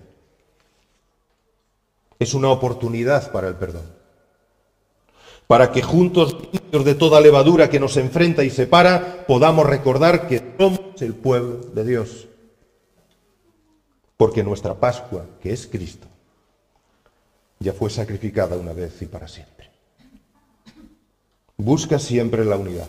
Es 2.19 2.35
una 2.35 2.49
oportunidad 2.49 3.31
para 3.31 3.47
el 3.47 3.55
perdón 3.55 3.97
para 5.47 5.71
que 5.71 5.81
juntos, 5.81 6.37
de 6.71 6.95
toda 6.95 7.21
levadura 7.21 7.69
que 7.69 7.79
nos 7.79 7.95
enfrenta 7.95 8.43
y 8.43 8.49
separa, 8.49 9.25
podamos 9.25 9.65
recordar 9.65 10.27
que 10.27 10.43
somos 10.59 11.01
el 11.01 11.15
pueblo 11.15 11.61
de 11.73 11.85
Dios. 11.85 12.27
Porque 14.17 14.43
nuestra 14.43 14.75
Pascua, 14.75 15.25
que 15.41 15.53
es 15.53 15.65
Cristo, 15.65 16.07
ya 17.59 17.71
fue 17.71 17.89
sacrificada 17.89 18.57
una 18.57 18.73
vez 18.73 19.01
y 19.01 19.05
para 19.05 19.27
siempre. 19.27 19.56
Busca 21.57 21.97
siempre 21.97 22.45
la 22.45 22.55
unidad, 22.55 22.87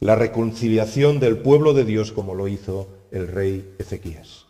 la 0.00 0.16
reconciliación 0.16 1.20
del 1.20 1.38
pueblo 1.38 1.72
de 1.72 1.84
Dios 1.84 2.10
como 2.10 2.34
lo 2.34 2.48
hizo 2.48 2.88
el 3.12 3.28
rey 3.28 3.76
Ezequías. 3.78 4.46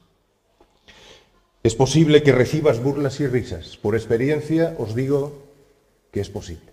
Es 1.63 1.75
posible 1.75 2.23
que 2.23 2.33
recibas 2.33 2.83
burlas 2.83 3.21
y 3.21 3.27
risas. 3.27 3.77
Por 3.77 3.95
experiencia 3.95 4.75
os 4.79 4.95
digo 4.95 5.43
que 6.11 6.21
es 6.21 6.31
posible. 6.31 6.73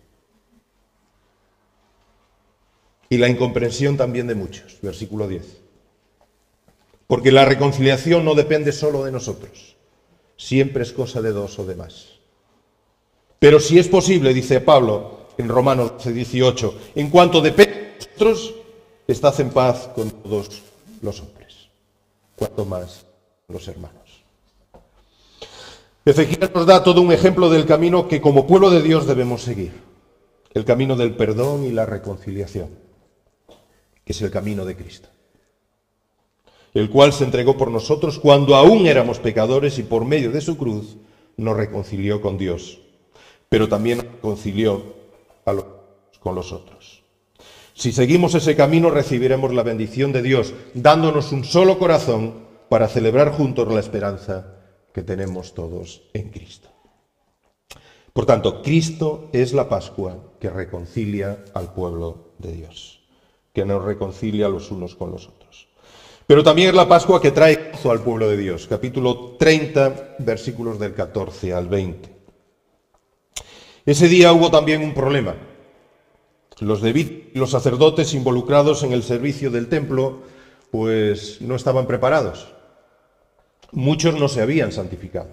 Y 3.10 3.18
la 3.18 3.28
incomprensión 3.28 3.98
también 3.98 4.28
de 4.28 4.36
muchos, 4.36 4.80
versículo 4.82 5.28
10. 5.28 5.44
Porque 7.08 7.34
la 7.34 7.44
reconciliación 7.44 8.24
no 8.24 8.36
depende 8.36 8.72
solo 8.72 9.04
de 9.04 9.12
nosotros, 9.12 9.76
siempre 10.38 10.84
es 10.84 10.94
cosa 10.94 11.22
de 11.22 11.32
dos 11.32 11.60
o 11.60 11.66
de 11.66 11.76
más. 11.76 12.09
Pero 13.40 13.60
si 13.60 13.80
es 13.80 13.88
posible, 13.88 14.34
dice 14.34 14.60
Pablo 14.60 15.28
en 15.38 15.48
Romanos 15.48 15.94
18, 16.04 16.76
en 16.96 17.10
cuanto 17.10 17.42
depende 17.42 17.74
de 17.74 17.96
nosotros, 17.96 18.54
estad 19.08 19.40
en 19.40 19.50
paz 19.50 19.90
con 19.96 20.12
todos 20.12 20.62
los 21.02 21.22
hombres, 21.22 21.70
cuanto 22.36 22.66
más 22.66 23.06
los 23.48 23.66
hermanos. 23.70 24.00
Ezequiel 26.04 26.52
nos 26.54 26.66
da 26.66 26.84
todo 26.84 27.02
un 27.02 27.12
ejemplo 27.12 27.50
del 27.50 27.66
camino 27.66 28.08
que 28.08 28.20
como 28.20 28.48
pueblo 28.48 28.70
de 28.70 28.82
Dios 28.82 29.08
debemos 29.08 29.42
seguir. 29.42 29.72
El 30.54 30.66
camino 30.66 30.96
del 30.96 31.16
perdón 31.16 31.66
y 31.66 31.72
la 31.72 31.86
reconciliación, 31.86 32.70
que 34.04 34.14
es 34.14 34.22
el 34.22 34.32
camino 34.32 34.66
de 34.66 34.76
Cristo. 34.76 35.08
El 36.74 36.90
cual 36.90 37.14
se 37.14 37.24
entregó 37.24 37.56
por 37.56 37.72
nosotros 37.72 38.20
cuando 38.20 38.56
aún 38.56 38.88
éramos 38.88 39.20
pecadores 39.20 39.78
y 39.78 39.84
por 39.84 40.06
medio 40.06 40.32
de 40.32 40.42
su 40.42 40.58
cruz 40.58 40.98
nos 41.38 41.56
reconcilió 41.56 42.22
con 42.22 42.38
Dios, 42.38 42.80
pero 43.50 43.68
también 43.68 44.00
reconcilió 44.00 45.00
con 46.20 46.36
los 46.36 46.52
otros. 46.52 47.04
Si 47.74 47.92
seguimos 47.92 48.36
ese 48.36 48.56
camino 48.56 48.92
recibiremos 48.92 49.54
la 49.54 49.64
bendición 49.64 50.12
de 50.12 50.22
Dios, 50.22 50.54
dándonos 50.74 51.32
un 51.32 51.44
solo 51.44 51.80
corazón 51.80 52.34
para 52.70 52.88
celebrar 52.88 53.32
juntos 53.32 53.74
la 53.74 53.80
esperanza 53.80 54.56
que 54.94 55.02
tenemos 55.02 55.54
todos 55.54 56.04
en 56.14 56.30
Cristo. 56.30 56.70
Por 58.14 58.26
tanto, 58.26 58.62
Cristo 58.62 59.30
es 59.32 59.54
la 59.54 59.70
Pascua 59.70 60.34
que 60.40 60.50
reconcilia 60.50 61.46
al 61.54 61.74
pueblo 61.74 62.34
de 62.38 62.52
Dios, 62.52 63.02
que 63.54 63.66
nos 63.66 63.84
reconcilia 63.84 64.50
los 64.50 64.72
unos 64.72 64.96
con 64.96 65.12
los 65.12 65.28
otros. 65.28 65.70
Pero 66.28 66.44
también 66.44 66.70
es 66.70 66.76
la 66.76 66.88
Pascua 66.88 67.22
que 67.22 67.32
trae 67.32 67.72
gozo 67.72 67.92
al 67.92 68.02
pueblo 68.02 68.28
de 68.30 68.38
Dios. 68.38 68.68
Capítulo 68.68 69.38
30, 69.40 70.18
versículos 70.20 70.78
del 70.78 70.94
14 70.94 71.54
al 71.54 71.68
20. 71.68 72.19
Ese 73.90 74.08
día 74.08 74.32
hubo 74.34 74.52
también 74.52 74.84
un 74.84 74.94
problema. 74.94 75.34
Los 76.60 76.84
y 76.84 77.32
los 77.34 77.50
sacerdotes 77.50 78.14
involucrados 78.14 78.84
en 78.84 78.94
el 78.94 79.02
servicio 79.02 79.50
del 79.50 79.68
templo, 79.68 80.20
pues 80.70 81.42
no 81.42 81.56
estaban 81.56 81.88
preparados. 81.88 82.54
Muchos 83.72 84.14
no 84.20 84.28
se 84.28 84.44
habían 84.44 84.72
santificado, 84.72 85.30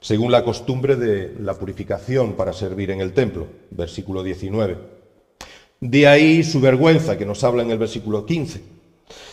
según 0.00 0.32
la 0.32 0.42
costumbre 0.42 0.96
de 0.96 1.32
la 1.38 1.54
purificación 1.54 2.32
para 2.32 2.52
servir 2.52 2.90
en 2.90 3.00
el 3.00 3.12
templo, 3.12 3.46
versículo 3.70 4.24
19. 4.24 4.76
De 5.78 6.08
ahí 6.08 6.42
su 6.42 6.60
vergüenza, 6.60 7.16
que 7.16 7.24
nos 7.24 7.44
habla 7.44 7.62
en 7.62 7.70
el 7.70 7.78
versículo 7.78 8.26
15. 8.26 8.62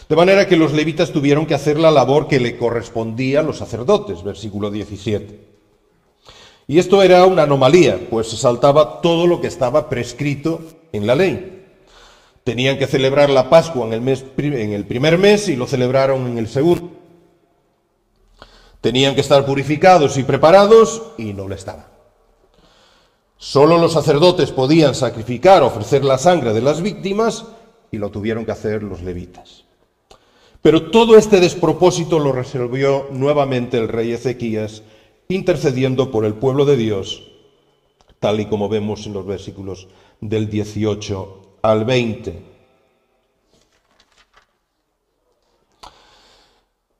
De 0.08 0.16
manera 0.16 0.48
que 0.48 0.58
los 0.58 0.74
levitas 0.74 1.12
tuvieron 1.12 1.48
que 1.48 1.56
hacer 1.56 1.80
la 1.80 1.90
labor 1.90 2.28
que 2.28 2.40
le 2.40 2.56
correspondía 2.56 3.40
a 3.40 3.44
los 3.44 3.58
sacerdotes, 3.58 4.22
versículo 4.22 4.70
17. 4.70 5.51
Y 6.68 6.80
esto 6.80 7.02
era 7.02 7.26
una 7.26 7.44
anomalía, 7.44 8.00
pues 8.10 8.30
se 8.30 8.38
saltaba 8.38 9.02
todo 9.02 9.28
lo 9.28 9.42
que 9.42 9.48
estaba 9.48 9.90
prescrito 9.90 10.62
en 10.92 11.08
la 11.08 11.16
ley. 11.16 11.66
Tenían 12.44 12.78
que 12.78 12.88
celebrar 12.88 13.30
la 13.30 13.50
Pascua 13.50 13.86
en 13.86 13.94
el, 13.94 14.02
mes, 14.02 14.26
en 14.38 14.74
el 14.74 14.86
primer 14.86 15.18
mes 15.18 15.48
y 15.48 15.56
lo 15.56 15.68
celebraron 15.68 16.28
en 16.28 16.38
el 16.38 16.48
segundo. 16.48 16.90
Tenían 18.82 19.14
que 19.14 19.22
estar 19.22 19.46
purificados 19.46 20.18
y 20.18 20.24
preparados 20.24 21.04
y 21.18 21.34
no 21.34 21.48
lo 21.48 21.54
estaban. 21.54 21.86
Solo 23.38 23.78
los 23.78 23.94
sacerdotes 23.94 24.52
podían 24.52 24.96
sacrificar, 24.96 25.64
ofrecer 25.64 26.04
la 26.04 26.18
sangre 26.18 26.54
de 26.54 26.62
las 26.62 26.82
víctimas 26.82 27.46
y 27.92 27.98
lo 27.98 28.10
tuvieron 28.10 28.46
que 28.46 28.52
hacer 28.52 28.82
los 28.84 29.02
levitas. 29.02 29.66
Pero 30.62 30.92
todo 30.92 31.18
este 31.18 31.40
despropósito 31.40 32.20
lo 32.20 32.32
resolvió 32.32 33.08
nuevamente 33.12 33.78
el 33.78 33.88
rey 33.88 34.12
Ezequías 34.12 34.84
intercediendo 35.32 36.12
por 36.12 36.26
el 36.26 36.34
pueblo 36.34 36.66
de 36.66 36.78
Dios, 36.78 37.24
tal 38.20 38.40
y 38.40 38.46
como 38.46 38.70
vemos 38.70 39.06
en 39.08 39.14
los 39.14 39.26
versículos 39.26 39.88
del 40.20 40.50
18 40.50 41.42
al 41.64 41.86
20. 41.86 42.52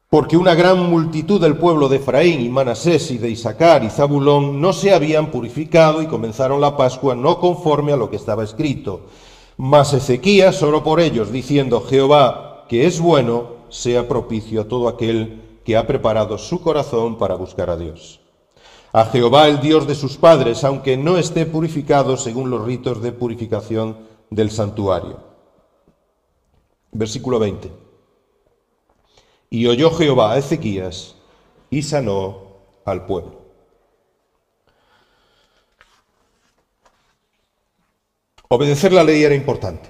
Porque 0.10 0.36
una 0.36 0.56
gran 0.56 0.90
multitud 0.90 1.40
del 1.40 1.56
pueblo 1.56 1.88
de 1.88 1.98
Efraín 1.98 2.42
y 2.42 2.50
Manasés 2.50 3.12
y 3.12 3.18
de 3.18 3.30
Isaacar 3.30 3.84
y 3.84 3.90
Zabulón 3.90 4.60
no 4.60 4.74
se 4.74 4.94
habían 4.94 5.32
purificado 5.32 6.02
y 6.02 6.08
comenzaron 6.08 6.60
la 6.60 6.76
Pascua 6.76 7.16
no 7.16 7.40
conforme 7.40 7.94
a 7.94 7.98
lo 7.98 8.10
que 8.10 8.18
estaba 8.18 8.44
escrito. 8.44 9.08
Mas 9.56 9.94
Ezequías 9.94 10.62
oró 10.64 10.84
por 10.84 11.00
ellos, 11.00 11.32
diciendo, 11.32 11.82
Jehová, 11.82 12.66
que 12.68 12.88
es 12.88 13.00
bueno, 13.00 13.62
sea 13.70 14.08
propicio 14.08 14.62
a 14.62 14.68
todo 14.68 14.90
aquel 14.90 15.44
que 15.64 15.78
ha 15.78 15.88
preparado 15.88 16.38
su 16.38 16.62
corazón 16.62 17.18
para 17.18 17.36
buscar 17.36 17.70
a 17.70 17.78
Dios 17.78 18.21
a 18.94 19.06
Jehová 19.06 19.48
el 19.48 19.62
Dios 19.62 19.88
de 19.88 19.96
sus 19.96 20.18
padres, 20.18 20.64
aunque 20.64 20.98
no 20.98 21.18
esté 21.18 21.46
purificado 21.46 22.18
según 22.18 22.50
los 22.50 22.66
ritos 22.66 23.02
de 23.02 23.12
purificación 23.12 23.98
del 24.30 24.52
santuario. 24.52 25.24
Versículo 26.92 27.40
20. 27.40 27.72
Y 29.50 29.68
oyó 29.68 29.92
Jehová 29.92 30.34
a 30.34 30.38
Ezequías 30.38 31.16
y 31.70 31.84
sanó 31.84 32.58
al 32.86 33.06
pueblo. 33.06 33.42
Obedecer 38.50 38.92
la 38.92 39.06
ley 39.06 39.24
era 39.24 39.36
importante. 39.36 39.90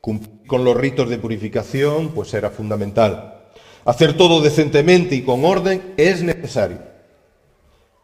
Cumplir 0.00 0.46
con 0.46 0.64
los 0.64 0.76
ritos 0.76 1.08
de 1.10 1.18
purificación, 1.18 2.08
pues 2.08 2.32
era 2.32 2.50
fundamental. 2.50 3.50
Hacer 3.84 4.16
todo 4.16 4.40
decentemente 4.40 5.14
y 5.14 5.22
con 5.22 5.44
orden 5.44 5.94
es 5.98 6.22
necesario. 6.22 6.89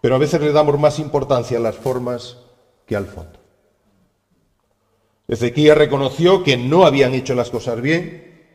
Pero 0.07 0.14
a 0.14 0.19
veces 0.19 0.40
le 0.40 0.53
damos 0.53 0.79
más 0.79 1.01
importancia 1.01 1.59
a 1.59 1.61
las 1.61 1.75
formas 1.75 2.37
que 2.87 2.95
al 2.95 3.07
fondo. 3.07 3.40
Ezequías 5.27 5.77
reconoció 5.77 6.45
que 6.45 6.57
no 6.57 6.87
habían 6.87 7.12
hecho 7.12 7.35
las 7.35 7.51
cosas 7.51 7.81
bien, 7.81 8.47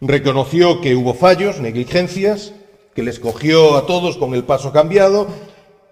reconoció 0.00 0.80
que 0.80 0.96
hubo 0.96 1.12
fallos, 1.12 1.60
negligencias, 1.60 2.54
que 2.94 3.02
les 3.02 3.20
cogió 3.20 3.76
a 3.76 3.84
todos 3.84 4.16
con 4.16 4.32
el 4.32 4.44
paso 4.44 4.72
cambiado, 4.72 5.28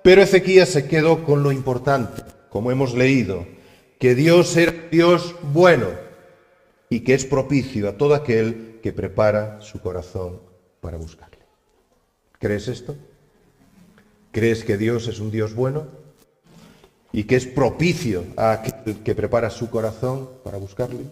pero 0.02 0.22
Ezequías 0.22 0.70
se 0.70 0.88
quedó 0.88 1.22
con 1.22 1.42
lo 1.42 1.52
importante, 1.52 2.22
como 2.48 2.70
hemos 2.70 2.94
leído, 2.94 3.46
que 3.98 4.14
Dios 4.14 4.56
era 4.56 4.72
Dios 4.90 5.34
bueno 5.52 5.88
y 6.88 7.00
que 7.00 7.12
es 7.12 7.26
propicio 7.26 7.90
a 7.90 7.98
todo 7.98 8.14
aquel 8.14 8.80
que 8.82 8.94
prepara 8.94 9.60
su 9.60 9.82
corazón 9.82 10.40
para 10.80 10.96
buscarle. 10.96 11.44
¿Crees 12.38 12.68
esto? 12.68 12.96
¿Crees 14.38 14.62
que 14.62 14.76
Dios 14.76 15.08
es 15.08 15.18
un 15.18 15.32
Dios 15.32 15.52
bueno? 15.52 15.88
¿Y 17.12 17.24
que 17.24 17.34
es 17.34 17.44
propicio 17.44 18.22
a 18.36 18.52
aquel 18.52 18.98
que 19.02 19.16
prepara 19.16 19.50
su 19.50 19.68
corazón 19.68 20.30
para 20.44 20.58
buscarle? 20.58 21.06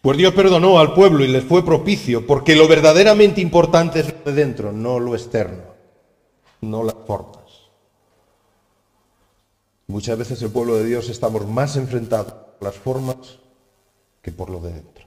Pues 0.00 0.16
Dios 0.16 0.34
perdonó 0.34 0.78
al 0.78 0.94
pueblo 0.94 1.24
y 1.24 1.26
les 1.26 1.42
fue 1.42 1.64
propicio, 1.64 2.24
porque 2.28 2.54
lo 2.54 2.68
verdaderamente 2.68 3.40
importante 3.40 3.98
es 3.98 4.06
lo 4.06 4.30
de 4.30 4.40
dentro, 4.40 4.70
no 4.70 5.00
lo 5.00 5.16
externo, 5.16 5.64
no 6.60 6.84
las 6.84 6.94
formas. 7.04 7.42
Muchas 9.88 10.16
veces 10.16 10.40
el 10.42 10.50
pueblo 10.50 10.76
de 10.76 10.84
Dios 10.84 11.08
estamos 11.08 11.44
más 11.44 11.74
enfrentados 11.74 12.34
por 12.34 12.68
las 12.68 12.76
formas 12.76 13.40
que 14.22 14.30
por 14.30 14.48
lo 14.48 14.60
de 14.60 14.74
dentro. 14.74 15.04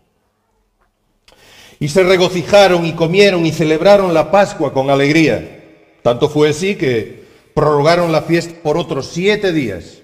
Y 1.80 1.88
se 1.88 2.04
regocijaron 2.04 2.86
y 2.86 2.92
comieron 2.92 3.46
y 3.46 3.54
celebraron 3.54 4.14
la 4.14 4.32
Pascua 4.32 4.74
con 4.74 4.90
alegría 4.90 5.60
tanto 6.02 6.30
fue 6.30 6.50
así 6.50 6.76
que 6.76 7.24
prorrogaron 7.54 8.12
la 8.12 8.22
fiesta 8.22 8.54
por 8.64 8.78
otros 8.78 9.08
siete 9.08 9.52
días. 9.52 10.00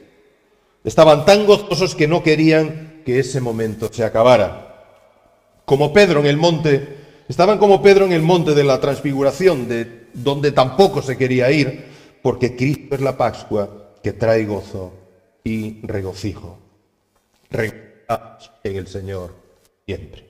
Estaban 0.84 1.26
tan 1.26 1.46
gozosos 1.46 1.96
que 1.96 2.08
no 2.08 2.24
querían 2.24 3.02
que 3.06 3.20
ese 3.20 3.42
momento 3.42 3.90
se 3.92 4.04
acabara. 4.04 4.86
Como 5.66 5.92
Pedro 5.94 6.20
en 6.20 6.28
el 6.28 6.38
monte, 6.38 6.98
estaban 7.28 7.58
como 7.58 7.82
Pedro 7.82 8.06
en 8.06 8.14
el 8.14 8.22
monte 8.22 8.54
de 8.54 8.64
la 8.64 8.80
transfiguración, 8.80 9.68
de 9.68 10.08
donde 10.14 10.52
tampoco 10.52 11.02
se 11.02 11.18
quería 11.18 11.52
ir, 11.52 11.86
porque 12.22 12.56
Cristo 12.56 12.96
es 12.96 13.02
la 13.02 13.18
Pascua 13.18 13.94
que 14.04 14.14
trae 14.14 14.46
gozo 14.46 14.94
y 15.44 15.86
regocijo. 15.86 16.58
Regocijaos 17.50 18.52
en 18.64 18.76
el 18.76 18.88
Señor 18.88 19.34
siempre. 19.86 20.28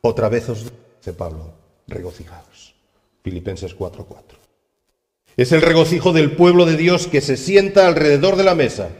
Otra 0.00 0.28
vez 0.28 0.48
os 0.48 0.64
dice 0.64 1.12
Pablo, 1.12 1.52
regocijaos. 1.88 2.75
Filipenses 3.26 3.74
4:4. 3.76 4.38
Es 5.36 5.50
el 5.50 5.60
regocijo 5.60 6.12
del 6.12 6.36
pueblo 6.36 6.64
de 6.64 6.76
Dios 6.76 7.08
que 7.08 7.20
se 7.20 7.36
sienta 7.36 7.88
alrededor 7.88 8.36
de 8.36 8.44
la 8.44 8.54
mesa 8.54 8.90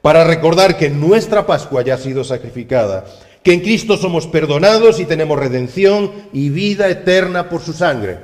para 0.00 0.24
recordar 0.24 0.78
que 0.78 0.88
nuestra 0.88 1.46
Pascua 1.46 1.82
ya 1.82 1.96
ha 1.96 1.98
sido 1.98 2.24
sacrificada, 2.24 3.04
que 3.42 3.52
en 3.52 3.60
Cristo 3.60 3.98
somos 3.98 4.26
perdonados 4.26 4.98
y 4.98 5.04
tenemos 5.04 5.38
redención 5.38 6.10
y 6.32 6.48
vida 6.48 6.88
eterna 6.88 7.50
por 7.50 7.60
su 7.60 7.74
sangre. 7.74 8.20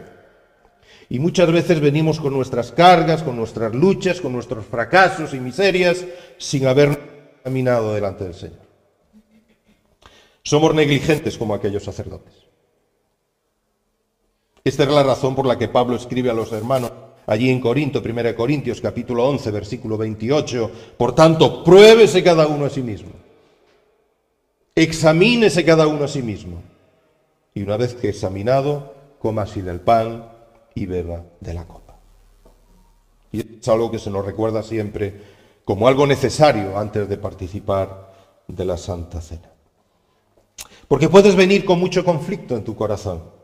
Y 1.10 1.18
muchas 1.18 1.52
veces 1.52 1.80
venimos 1.80 2.18
con 2.18 2.32
nuestras 2.32 2.72
cargas, 2.72 3.22
con 3.22 3.36
nuestras 3.36 3.74
luchas, 3.74 4.22
con 4.22 4.32
nuestros 4.32 4.64
fracasos 4.64 5.34
y 5.34 5.38
miserias, 5.38 6.02
sin 6.38 6.66
haber 6.66 6.98
caminado 7.44 7.92
delante 7.92 8.24
del 8.24 8.34
Señor. 8.34 8.64
Somos 10.42 10.74
negligentes 10.74 11.36
como 11.36 11.52
aquellos 11.52 11.84
sacerdotes. 11.84 12.45
Esta 14.66 14.82
es 14.82 14.88
la 14.88 15.04
razón 15.04 15.36
por 15.36 15.46
la 15.46 15.56
que 15.56 15.68
Pablo 15.68 15.94
escribe 15.94 16.28
a 16.28 16.34
los 16.34 16.50
hermanos 16.50 16.90
allí 17.24 17.50
en 17.50 17.60
Corinto, 17.60 18.02
1 18.04 18.34
Corintios 18.34 18.80
capítulo 18.80 19.24
11, 19.28 19.52
versículo 19.52 19.96
28. 19.96 20.70
Por 20.98 21.14
tanto, 21.14 21.62
pruébese 21.62 22.20
cada 22.24 22.48
uno 22.48 22.64
a 22.64 22.70
sí 22.70 22.82
mismo. 22.82 23.12
Examínese 24.74 25.64
cada 25.64 25.86
uno 25.86 26.02
a 26.02 26.08
sí 26.08 26.20
mismo. 26.20 26.64
Y 27.54 27.62
una 27.62 27.76
vez 27.76 27.94
que 27.94 28.08
examinado, 28.08 28.92
coma 29.20 29.42
así 29.42 29.62
del 29.62 29.78
pan 29.78 30.32
y 30.74 30.86
beba 30.86 31.22
de 31.38 31.54
la 31.54 31.64
copa. 31.68 31.94
Y 33.30 33.58
es 33.60 33.68
algo 33.68 33.92
que 33.92 34.00
se 34.00 34.10
nos 34.10 34.26
recuerda 34.26 34.64
siempre 34.64 35.14
como 35.64 35.86
algo 35.86 36.08
necesario 36.08 36.76
antes 36.76 37.08
de 37.08 37.16
participar 37.18 38.12
de 38.48 38.64
la 38.64 38.76
Santa 38.76 39.20
Cena. 39.20 39.48
Porque 40.88 41.08
puedes 41.08 41.36
venir 41.36 41.64
con 41.64 41.78
mucho 41.78 42.04
conflicto 42.04 42.56
en 42.56 42.64
tu 42.64 42.74
corazón. 42.74 43.35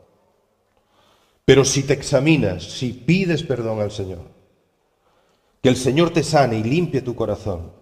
Pero 1.45 1.65
si 1.65 1.83
te 1.83 1.93
examinas, 1.93 2.63
si 2.63 2.93
pides 2.93 3.43
perdón 3.43 3.81
al 3.81 3.91
Señor, 3.91 4.31
que 5.61 5.69
el 5.69 5.75
Señor 5.75 6.11
te 6.11 6.23
sane 6.23 6.57
y 6.57 6.63
limpie 6.63 7.01
tu 7.01 7.15
corazón, 7.15 7.73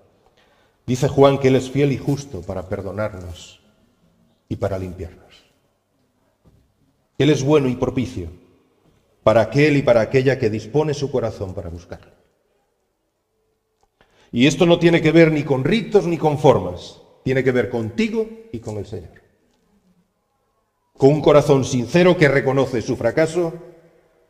dice 0.88 1.08
Juan 1.08 1.38
que 1.38 1.50
Él 1.50 1.56
es 1.56 1.70
fiel 1.70 1.92
y 1.92 1.98
justo 1.98 2.42
para 2.42 2.68
perdonarnos 2.68 3.62
y 4.50 4.56
para 4.56 4.80
limpiarnos. 4.80 5.46
Él 7.20 7.30
es 7.30 7.44
bueno 7.44 7.68
y 7.70 7.76
propicio 7.76 8.30
para 9.22 9.42
aquel 9.42 9.78
y 9.78 9.84
para 9.84 10.02
aquella 10.02 10.40
que 10.40 10.50
dispone 10.50 10.96
su 10.96 11.12
corazón 11.12 11.54
para 11.54 11.70
buscarle. 11.70 12.14
Y 14.32 14.48
esto 14.48 14.66
no 14.66 14.80
tiene 14.80 15.02
que 15.02 15.12
ver 15.12 15.32
ni 15.32 15.44
con 15.44 15.64
ritos 15.64 16.08
ni 16.08 16.18
con 16.18 16.40
formas, 16.40 17.00
tiene 17.24 17.44
que 17.44 17.52
ver 17.52 17.70
contigo 17.70 18.28
y 18.52 18.60
con 18.60 18.78
el 18.78 18.88
Señor 18.88 19.21
con 21.02 21.14
un 21.14 21.22
corazón 21.22 21.66
sincero 21.66 22.16
que 22.16 22.28
reconoce 22.28 22.80
su 22.84 22.96
fracaso 22.96 23.54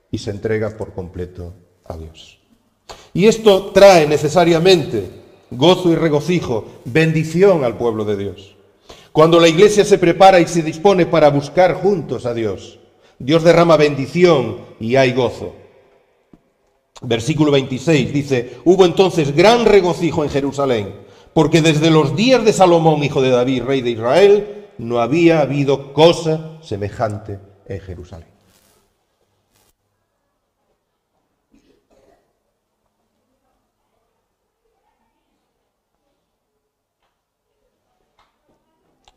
y 0.09 0.19
se 0.19 0.31
entrega 0.31 0.69
por 0.77 0.93
completo 0.93 1.53
a 1.83 1.97
Dios. 1.97 2.39
Y 3.13 3.27
esto 3.27 3.71
trae 3.73 4.07
necesariamente 4.07 5.03
gozo 5.49 5.91
y 5.91 5.95
regocijo, 5.95 6.63
bendición 6.85 7.65
al 7.65 7.77
pueblo 7.77 8.05
de 8.05 8.15
Dios. 8.15 8.55
Cuando 9.11 9.37
la 9.41 9.49
iglesia 9.49 9.83
se 9.83 9.97
prepara 9.97 10.39
y 10.39 10.47
se 10.47 10.63
dispone 10.63 11.05
para 11.05 11.29
buscar 11.29 11.73
juntos 11.73 12.25
a 12.25 12.33
Dios, 12.33 12.79
Dios 13.19 13.43
derrama 13.43 13.75
bendición 13.75 14.59
y 14.79 14.95
hay 14.95 15.11
gozo. 15.11 15.53
Versículo 17.01 17.51
26 17.51 18.13
dice, 18.13 18.59
hubo 18.63 18.85
entonces 18.85 19.35
gran 19.35 19.65
regocijo 19.65 20.23
en 20.23 20.29
Jerusalén, 20.29 20.95
porque 21.33 21.61
desde 21.61 21.89
los 21.89 22.15
días 22.15 22.45
de 22.45 22.53
Salomón, 22.53 23.03
hijo 23.03 23.21
de 23.21 23.29
David, 23.31 23.63
rey 23.63 23.81
de 23.81 23.89
Israel, 23.89 24.60
no 24.81 24.99
había 24.99 25.41
habido 25.41 25.93
cosa 25.93 26.57
semejante 26.63 27.39
en 27.67 27.79
Jerusalén. 27.81 28.27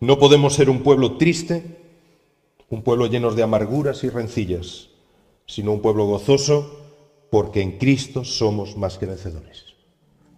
No 0.01 0.19
podemos 0.19 0.53
ser 0.53 0.69
un 0.69 0.83
pueblo 0.83 1.17
triste, 1.17 1.79
un 2.69 2.83
pueblo 2.83 3.07
lleno 3.07 3.33
de 3.33 3.43
amarguras 3.43 4.05
y 4.05 4.11
rencillas, 4.11 4.91
sino 5.47 5.73
un 5.73 5.81
pueblo 5.81 6.05
gozoso 6.05 6.79
porque 7.31 7.63
en 7.63 7.79
Cristo 7.79 8.23
somos 8.23 8.77
más 8.77 8.99
que 8.99 9.07
vencedores. 9.07 9.65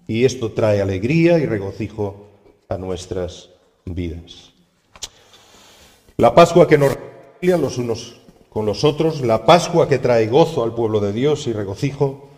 Y 0.07 0.25
esto 0.25 0.53
trae 0.53 0.81
alegría 0.81 1.41
y 1.41 1.47
regocijo 1.47 2.29
a 2.69 2.79
nuestras 2.79 3.51
vidas. 3.85 4.56
La 6.19 6.35
Pascua 6.35 6.67
que 6.67 6.79
nos 6.79 6.95
reconcilia 6.95 7.59
los 7.59 7.77
unos 7.77 8.23
con 8.49 8.65
los 8.65 8.85
otros, 8.85 9.21
la 9.21 9.45
Pascua 9.45 9.87
que 9.87 9.99
trae 9.99 10.29
gozo 10.29 10.65
al 10.65 10.75
pueblo 10.75 10.99
de 11.01 11.13
Dios 11.13 11.47
y 11.47 11.53
regocijo, 11.53 12.31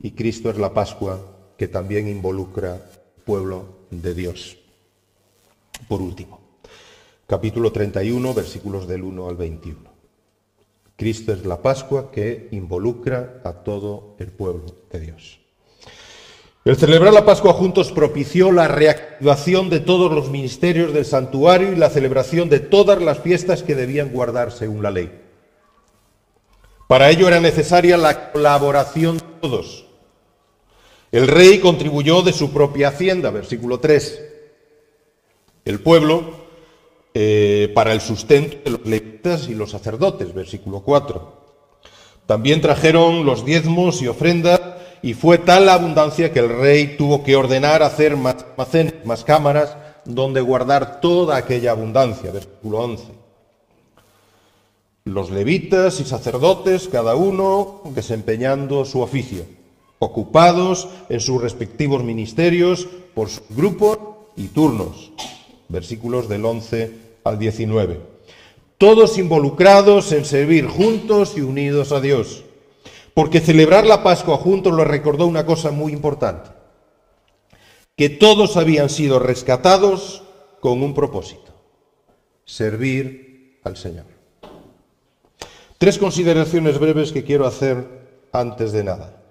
y 0.00 0.12
Cristo 0.12 0.50
es 0.50 0.58
la 0.58 0.74
Pascua 0.74 1.20
que 1.56 1.68
también 1.68 2.08
involucra 2.08 2.72
al 2.72 3.22
pueblo 3.24 3.66
de 3.90 4.14
Dios. 4.14 4.56
Por 5.86 6.02
último, 6.02 6.40
capítulo 7.28 7.70
31, 7.70 8.34
versículos 8.34 8.88
del 8.88 9.04
1 9.04 9.28
al 9.28 9.36
21. 9.36 9.78
Cristo 10.96 11.32
es 11.32 11.46
la 11.46 11.62
Pascua 11.62 12.10
que 12.10 12.48
involucra 12.50 13.42
a 13.44 13.52
todo 13.52 14.16
el 14.18 14.32
pueblo 14.32 14.74
de 14.90 14.98
Dios. 14.98 15.39
El 16.62 16.76
celebrar 16.76 17.14
la 17.14 17.24
Pascua 17.24 17.54
juntos 17.54 17.90
propició 17.90 18.52
la 18.52 18.68
reactivación 18.68 19.70
de 19.70 19.80
todos 19.80 20.12
los 20.12 20.28
ministerios 20.28 20.92
del 20.92 21.06
santuario 21.06 21.72
y 21.72 21.76
la 21.76 21.88
celebración 21.88 22.50
de 22.50 22.60
todas 22.60 23.00
las 23.00 23.20
fiestas 23.20 23.62
que 23.62 23.74
debían 23.74 24.10
guardar 24.10 24.52
según 24.52 24.82
la 24.82 24.90
ley. 24.90 25.10
Para 26.86 27.08
ello 27.08 27.28
era 27.28 27.40
necesaria 27.40 27.96
la 27.96 28.30
colaboración 28.32 29.16
de 29.16 29.24
todos. 29.40 29.86
El 31.12 31.28
rey 31.28 31.60
contribuyó 31.60 32.20
de 32.20 32.34
su 32.34 32.52
propia 32.52 32.88
hacienda, 32.88 33.30
versículo 33.30 33.80
3. 33.80 34.22
El 35.64 35.80
pueblo 35.80 36.40
eh, 37.14 37.72
para 37.74 37.92
el 37.92 38.02
sustento 38.02 38.58
de 38.64 38.70
los 38.70 38.86
levitas 38.86 39.48
y 39.48 39.54
los 39.54 39.70
sacerdotes, 39.70 40.34
versículo 40.34 40.80
4. 40.80 41.40
También 42.26 42.60
trajeron 42.60 43.24
los 43.24 43.46
diezmos 43.46 44.02
y 44.02 44.08
ofrendas 44.08 44.60
y 45.02 45.14
fue 45.14 45.38
tal 45.38 45.66
la 45.66 45.74
abundancia 45.74 46.32
que 46.32 46.40
el 46.40 46.48
rey 46.48 46.96
tuvo 46.96 47.22
que 47.22 47.36
ordenar 47.36 47.82
hacer 47.82 48.16
más 48.16 48.36
almacenes, 48.50 48.94
más 49.04 49.24
cámaras, 49.24 49.76
donde 50.04 50.40
guardar 50.40 51.00
toda 51.00 51.36
aquella 51.36 51.70
abundancia. 51.70 52.30
Versículo 52.30 52.78
11. 52.80 53.04
Los 55.04 55.30
levitas 55.30 56.00
y 56.00 56.04
sacerdotes, 56.04 56.88
cada 56.88 57.14
uno 57.14 57.82
desempeñando 57.94 58.84
su 58.84 59.00
oficio, 59.00 59.44
ocupados 59.98 60.88
en 61.08 61.20
sus 61.20 61.40
respectivos 61.40 62.04
ministerios 62.04 62.86
por 63.14 63.30
sus 63.30 63.44
grupos 63.48 63.98
y 64.36 64.48
turnos. 64.48 65.12
Versículos 65.68 66.28
del 66.28 66.44
11 66.44 66.94
al 67.24 67.38
19. 67.38 68.00
Todos 68.76 69.18
involucrados 69.18 70.12
en 70.12 70.24
servir 70.24 70.66
juntos 70.66 71.34
y 71.36 71.40
unidos 71.40 71.92
a 71.92 72.00
Dios 72.00 72.44
porque 73.14 73.40
celebrar 73.40 73.86
la 73.86 74.02
Pascua 74.02 74.36
juntos 74.36 74.72
lo 74.72 74.84
recordó 74.84 75.26
una 75.26 75.46
cosa 75.46 75.70
muy 75.70 75.92
importante, 75.92 76.50
que 77.96 78.08
todos 78.08 78.56
habían 78.56 78.88
sido 78.88 79.18
rescatados 79.18 80.22
con 80.60 80.82
un 80.82 80.94
propósito, 80.94 81.52
servir 82.44 83.60
al 83.64 83.76
Señor. 83.76 84.06
Tres 85.78 85.98
consideraciones 85.98 86.78
breves 86.78 87.12
que 87.12 87.24
quiero 87.24 87.46
hacer 87.46 87.86
antes 88.32 88.72
de 88.72 88.84
nada. 88.84 89.22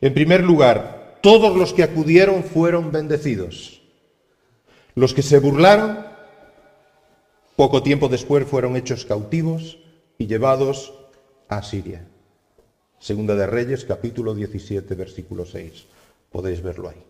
En 0.00 0.14
primer 0.14 0.42
lugar, 0.42 1.18
todos 1.20 1.56
los 1.56 1.72
que 1.72 1.82
acudieron 1.82 2.44
fueron 2.44 2.92
bendecidos. 2.92 3.82
Los 4.94 5.14
que 5.14 5.22
se 5.22 5.38
burlaron, 5.38 6.06
poco 7.56 7.82
tiempo 7.82 8.08
después 8.08 8.46
fueron 8.46 8.76
hechos 8.76 9.04
cautivos 9.04 9.78
y 10.16 10.26
llevados 10.26 10.94
a 11.48 11.62
Siria. 11.62 12.06
Segunda 13.00 13.34
de 13.34 13.46
Reyes, 13.46 13.86
capítulo 13.86 14.34
17, 14.34 14.94
versículo 14.94 15.46
6. 15.46 15.86
Podéis 16.30 16.62
verlo 16.62 16.90
ahí. 16.90 17.02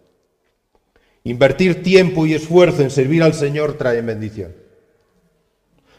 Invertir 1.24 1.82
tiempo 1.82 2.26
y 2.26 2.34
esfuerzo 2.34 2.82
en 2.82 2.90
servir 2.90 3.24
al 3.24 3.34
Señor 3.34 3.76
trae 3.76 4.00
bendición. 4.00 4.54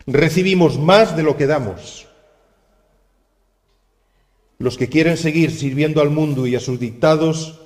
Recibimos 0.08 0.80
más 0.80 1.18
de 1.18 1.24
lo 1.24 1.36
que 1.36 1.46
damos. 1.46 2.08
Los 4.60 4.78
que 4.78 4.88
quieren 4.88 5.18
seguir 5.18 5.52
sirviendo 5.52 6.02
al 6.02 6.10
mundo 6.10 6.48
y 6.48 6.56
a 6.56 6.62
sus 6.62 6.80
dictados, 6.80 7.60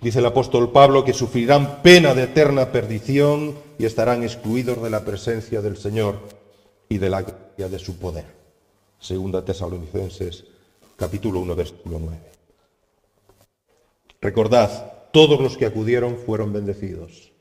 dice 0.00 0.20
el 0.20 0.26
apóstol 0.26 0.70
Pablo, 0.70 1.04
que 1.04 1.12
sufrirán 1.12 1.82
pena 1.82 2.14
de 2.14 2.22
eterna 2.22 2.70
perdición 2.70 3.56
y 3.78 3.84
estarán 3.84 4.22
excluidos 4.22 4.80
de 4.80 4.90
la 4.90 5.04
presencia 5.04 5.60
del 5.60 5.76
Señor 5.76 6.20
y 6.88 6.98
de 6.98 7.10
la 7.10 7.22
gracia 7.22 7.68
de 7.68 7.78
su 7.80 7.98
poder. 7.98 8.26
Segunda 9.00 9.44
Tesalonicenses 9.44 10.44
capítulo 10.96 11.40
1, 11.40 11.54
versículo 11.54 11.98
9. 12.00 12.18
Recordad, 14.20 15.10
todos 15.12 15.40
los 15.40 15.56
que 15.56 15.66
acudieron 15.66 16.16
fueron 16.16 16.52
bendecidos. 16.52 17.32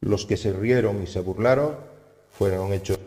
Los 0.00 0.26
que 0.26 0.36
se 0.36 0.52
rieron 0.52 1.02
y 1.02 1.06
se 1.06 1.20
burlaron 1.20 1.76
fueron 2.30 2.72
hechos 2.72 2.98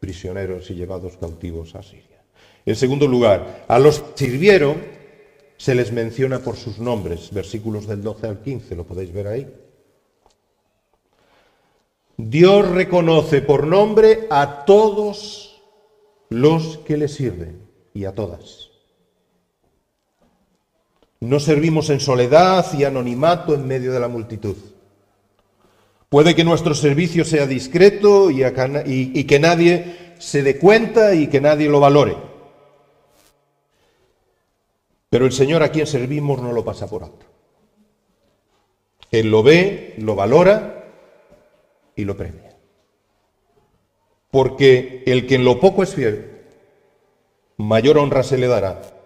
prisioneros 0.00 0.70
y 0.70 0.74
llevados 0.74 1.16
cautivos 1.16 1.74
a 1.74 1.82
Siria. 1.82 2.24
En 2.66 2.74
segundo 2.74 3.06
lugar, 3.06 3.64
a 3.68 3.78
los 3.78 4.00
que 4.00 4.26
sirvieron 4.26 4.76
se 5.56 5.74
les 5.74 5.92
menciona 5.92 6.38
por 6.38 6.56
sus 6.56 6.78
nombres, 6.78 7.30
versículos 7.32 7.86
del 7.86 8.02
12 8.02 8.26
al 8.26 8.40
15, 8.40 8.74
lo 8.74 8.86
podéis 8.86 9.12
ver 9.12 9.26
ahí. 9.26 9.54
Dios 12.16 12.68
reconoce 12.68 13.42
por 13.42 13.66
nombre 13.66 14.26
a 14.30 14.64
todos 14.64 15.62
los 16.30 16.78
que 16.78 16.96
le 16.96 17.08
sirven 17.08 17.60
y 17.92 18.04
a 18.04 18.14
todas. 18.14 18.69
No 21.20 21.38
servimos 21.38 21.90
en 21.90 22.00
soledad 22.00 22.66
y 22.72 22.84
anonimato 22.84 23.54
en 23.54 23.66
medio 23.66 23.92
de 23.92 24.00
la 24.00 24.08
multitud. 24.08 24.56
Puede 26.08 26.34
que 26.34 26.44
nuestro 26.44 26.74
servicio 26.74 27.24
sea 27.24 27.46
discreto 27.46 28.30
y, 28.30 29.24
que 29.24 29.38
nadie 29.38 30.14
se 30.18 30.42
dé 30.42 30.58
cuenta 30.58 31.14
y 31.14 31.28
que 31.28 31.40
nadie 31.40 31.68
lo 31.68 31.78
valore. 31.78 32.16
Pero 35.10 35.26
el 35.26 35.32
Señor 35.32 35.62
a 35.62 35.70
quien 35.70 35.86
servimos 35.86 36.40
no 36.40 36.52
lo 36.52 36.64
pasa 36.64 36.88
por 36.88 37.04
alto. 37.04 37.26
Él 39.10 39.30
lo 39.30 39.42
ve, 39.42 39.94
lo 39.98 40.14
valora 40.14 40.86
y 41.96 42.04
lo 42.04 42.16
premia. 42.16 42.56
Porque 44.30 45.02
el 45.06 45.26
que 45.26 45.34
en 45.34 45.44
lo 45.44 45.60
poco 45.60 45.82
es 45.82 45.94
fiel, 45.94 46.40
mayor 47.56 47.98
honra 47.98 48.22
se 48.22 48.38
le 48.38 48.46
dará 48.46 48.99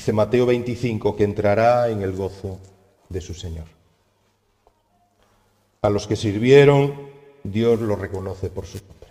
Dice 0.00 0.14
Mateo 0.14 0.46
25 0.46 1.14
que 1.14 1.24
entrará 1.24 1.90
en 1.90 2.00
el 2.00 2.12
gozo 2.12 2.58
de 3.10 3.20
su 3.20 3.34
Señor. 3.34 3.66
A 5.82 5.90
los 5.90 6.06
que 6.06 6.16
sirvieron, 6.16 7.10
Dios 7.44 7.78
los 7.82 7.98
reconoce 7.98 8.48
por 8.48 8.64
su 8.64 8.78
nombre. 8.78 9.10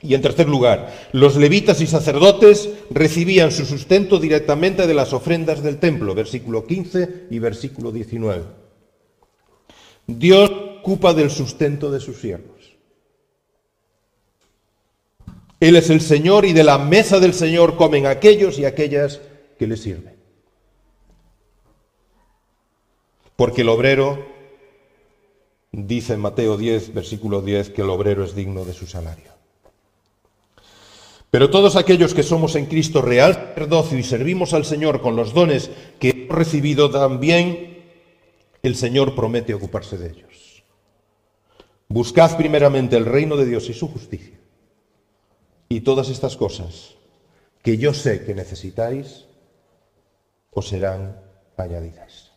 Y 0.00 0.14
en 0.14 0.22
tercer 0.22 0.48
lugar, 0.48 1.10
los 1.12 1.36
levitas 1.36 1.82
y 1.82 1.86
sacerdotes 1.86 2.70
recibían 2.88 3.52
su 3.52 3.66
sustento 3.66 4.18
directamente 4.18 4.86
de 4.86 4.94
las 4.94 5.12
ofrendas 5.12 5.62
del 5.62 5.78
templo, 5.78 6.14
versículo 6.14 6.64
15 6.64 7.26
y 7.30 7.38
versículo 7.38 7.92
19. 7.92 8.42
Dios 10.06 10.50
ocupa 10.80 11.12
del 11.12 11.28
sustento 11.28 11.90
de 11.90 12.00
sus 12.00 12.22
siervos. 12.22 12.72
Él 15.60 15.76
es 15.76 15.90
el 15.90 16.00
Señor 16.00 16.46
y 16.46 16.54
de 16.54 16.64
la 16.64 16.78
mesa 16.78 17.20
del 17.20 17.34
Señor 17.34 17.76
comen 17.76 18.06
aquellos 18.06 18.58
y 18.58 18.64
aquellas 18.64 19.20
que 19.58 19.66
le 19.66 19.76
sirve. 19.76 20.14
Porque 23.36 23.62
el 23.62 23.68
obrero, 23.68 24.24
dice 25.72 26.14
en 26.14 26.20
Mateo 26.20 26.56
10, 26.56 26.94
versículo 26.94 27.42
10, 27.42 27.70
que 27.70 27.82
el 27.82 27.90
obrero 27.90 28.24
es 28.24 28.34
digno 28.34 28.64
de 28.64 28.74
su 28.74 28.86
salario. 28.86 29.32
Pero 31.30 31.50
todos 31.50 31.74
aquellos 31.74 32.14
que 32.14 32.22
somos 32.22 32.54
en 32.54 32.66
Cristo 32.66 33.02
real 33.02 33.34
sacerdocio 33.34 33.98
y 33.98 34.04
servimos 34.04 34.54
al 34.54 34.64
Señor 34.64 35.00
con 35.00 35.16
los 35.16 35.34
dones 35.34 35.68
que 35.98 36.10
hemos 36.10 36.36
recibido 36.36 36.90
también, 36.90 37.82
el 38.62 38.76
Señor 38.76 39.16
promete 39.16 39.52
ocuparse 39.52 39.98
de 39.98 40.10
ellos. 40.10 40.62
Buscad 41.88 42.36
primeramente 42.36 42.96
el 42.96 43.04
reino 43.04 43.36
de 43.36 43.46
Dios 43.46 43.68
y 43.68 43.74
su 43.74 43.88
justicia. 43.88 44.38
Y 45.68 45.80
todas 45.80 46.08
estas 46.08 46.36
cosas 46.36 46.94
que 47.62 47.78
yo 47.78 47.94
sé 47.94 48.24
que 48.24 48.34
necesitáis 48.34 49.24
os 50.54 50.68
serán 50.68 51.20
añadidas. 51.56 52.32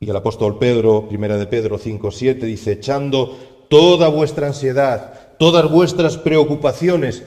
Y 0.00 0.08
el 0.08 0.16
apóstol 0.16 0.58
Pedro, 0.58 1.08
primera 1.08 1.36
de 1.36 1.46
Pedro 1.46 1.78
5:7 1.78 2.46
dice, 2.46 2.72
echando 2.72 3.36
toda 3.68 4.08
vuestra 4.08 4.46
ansiedad, 4.48 5.36
todas 5.38 5.70
vuestras 5.70 6.16
preocupaciones 6.18 7.24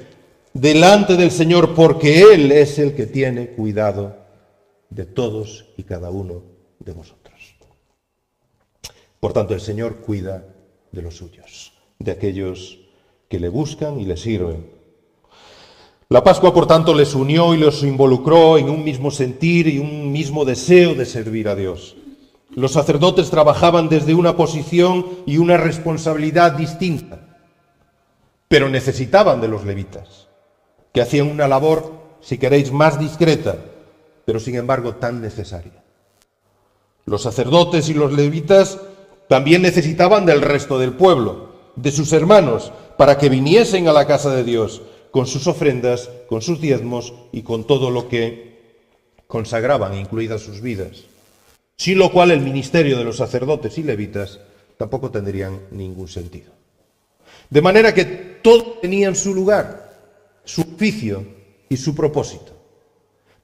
delante 0.54 1.16
del 1.16 1.32
Señor, 1.32 1.76
porque 1.76 2.22
Él 2.34 2.52
es 2.52 2.80
el 2.80 2.96
que 2.96 3.06
tiene 3.06 3.50
cuidado 3.50 4.18
de 4.90 5.06
todos 5.06 5.66
y 5.78 5.84
cada 5.84 6.10
uno 6.10 6.44
de 6.80 6.92
vosotros. 6.94 7.22
Por 9.20 9.34
tanto, 9.34 9.54
el 9.54 9.62
Señor 9.62 9.98
cuida 9.98 10.46
de 10.92 11.02
los 11.02 11.18
suyos, 11.18 11.74
de 12.00 12.12
aquellos 12.12 12.80
que 13.30 13.40
le 13.40 13.50
buscan 13.50 14.00
y 14.00 14.06
le 14.06 14.18
sirven. 14.18 14.81
La 16.12 16.26
Pascua, 16.26 16.54
por 16.54 16.68
tanto, 16.68 16.94
les 16.94 17.16
unió 17.16 17.56
y 17.56 17.58
los 17.58 17.84
involucró 17.84 18.58
en 18.58 18.70
un 18.70 18.84
mismo 18.84 19.12
sentir 19.12 19.70
y 19.70 19.80
un 19.80 20.12
mismo 20.12 20.44
deseo 20.44 20.94
de 20.94 21.06
servir 21.06 21.48
a 21.48 21.56
Dios. 21.56 21.96
Los 22.50 22.74
sacerdotes 22.74 23.30
trabajaban 23.30 23.88
desde 23.88 24.14
una 24.14 24.36
posición 24.36 25.06
y 25.26 25.38
una 25.38 25.56
responsabilidad 25.56 26.52
distinta, 26.52 27.40
pero 28.50 28.68
necesitaban 28.68 29.40
de 29.40 29.48
los 29.48 29.64
levitas, 29.64 30.28
que 30.94 31.00
hacían 31.00 31.32
una 31.32 31.48
labor, 31.48 31.94
si 32.20 32.38
queréis, 32.38 32.74
más 32.74 33.00
discreta, 33.00 33.56
pero 34.26 34.42
sin 34.42 34.56
embargo 34.56 34.96
tan 34.96 35.22
necesaria. 35.22 35.82
Los 37.06 37.22
sacerdotes 37.22 37.88
y 37.88 37.94
los 37.94 38.12
levitas 38.12 38.80
también 39.30 39.62
necesitaban 39.62 40.26
del 40.26 40.42
resto 40.42 40.78
del 40.78 40.92
pueblo, 40.92 41.52
de 41.78 41.94
sus 41.94 42.12
hermanos, 42.12 42.74
para 42.98 43.18
que 43.18 43.30
viniesen 43.30 43.88
a 43.88 43.94
la 43.94 44.06
casa 44.08 44.36
de 44.36 44.44
Dios 44.44 44.82
con 45.12 45.28
sus 45.28 45.48
ofrendas, 45.48 46.10
con 46.28 46.42
sus 46.42 46.60
diezmos 46.60 47.14
y 47.32 47.44
con 47.44 47.66
todo 47.66 47.92
lo 47.92 48.08
que 48.08 48.52
consagraban, 49.28 49.98
incluidas 49.98 50.42
sus 50.42 50.62
vidas. 50.62 51.04
Sin 51.78 51.98
lo 51.98 52.12
cual 52.12 52.32
el 52.32 52.42
ministerio 52.42 52.98
de 52.98 53.04
los 53.04 53.18
sacerdotes 53.18 53.78
y 53.78 53.84
levitas 53.84 54.40
tampoco 54.78 55.12
tendrían 55.12 55.60
ningún 55.72 56.08
sentido. 56.08 56.52
De 57.50 57.62
manera 57.62 57.94
que 57.94 58.06
todos 58.06 58.82
tenían 58.82 59.16
su 59.16 59.34
lugar, 59.34 60.00
su 60.44 60.62
oficio 60.62 61.26
y 61.70 61.78
su 61.78 61.94
propósito. 61.94 62.54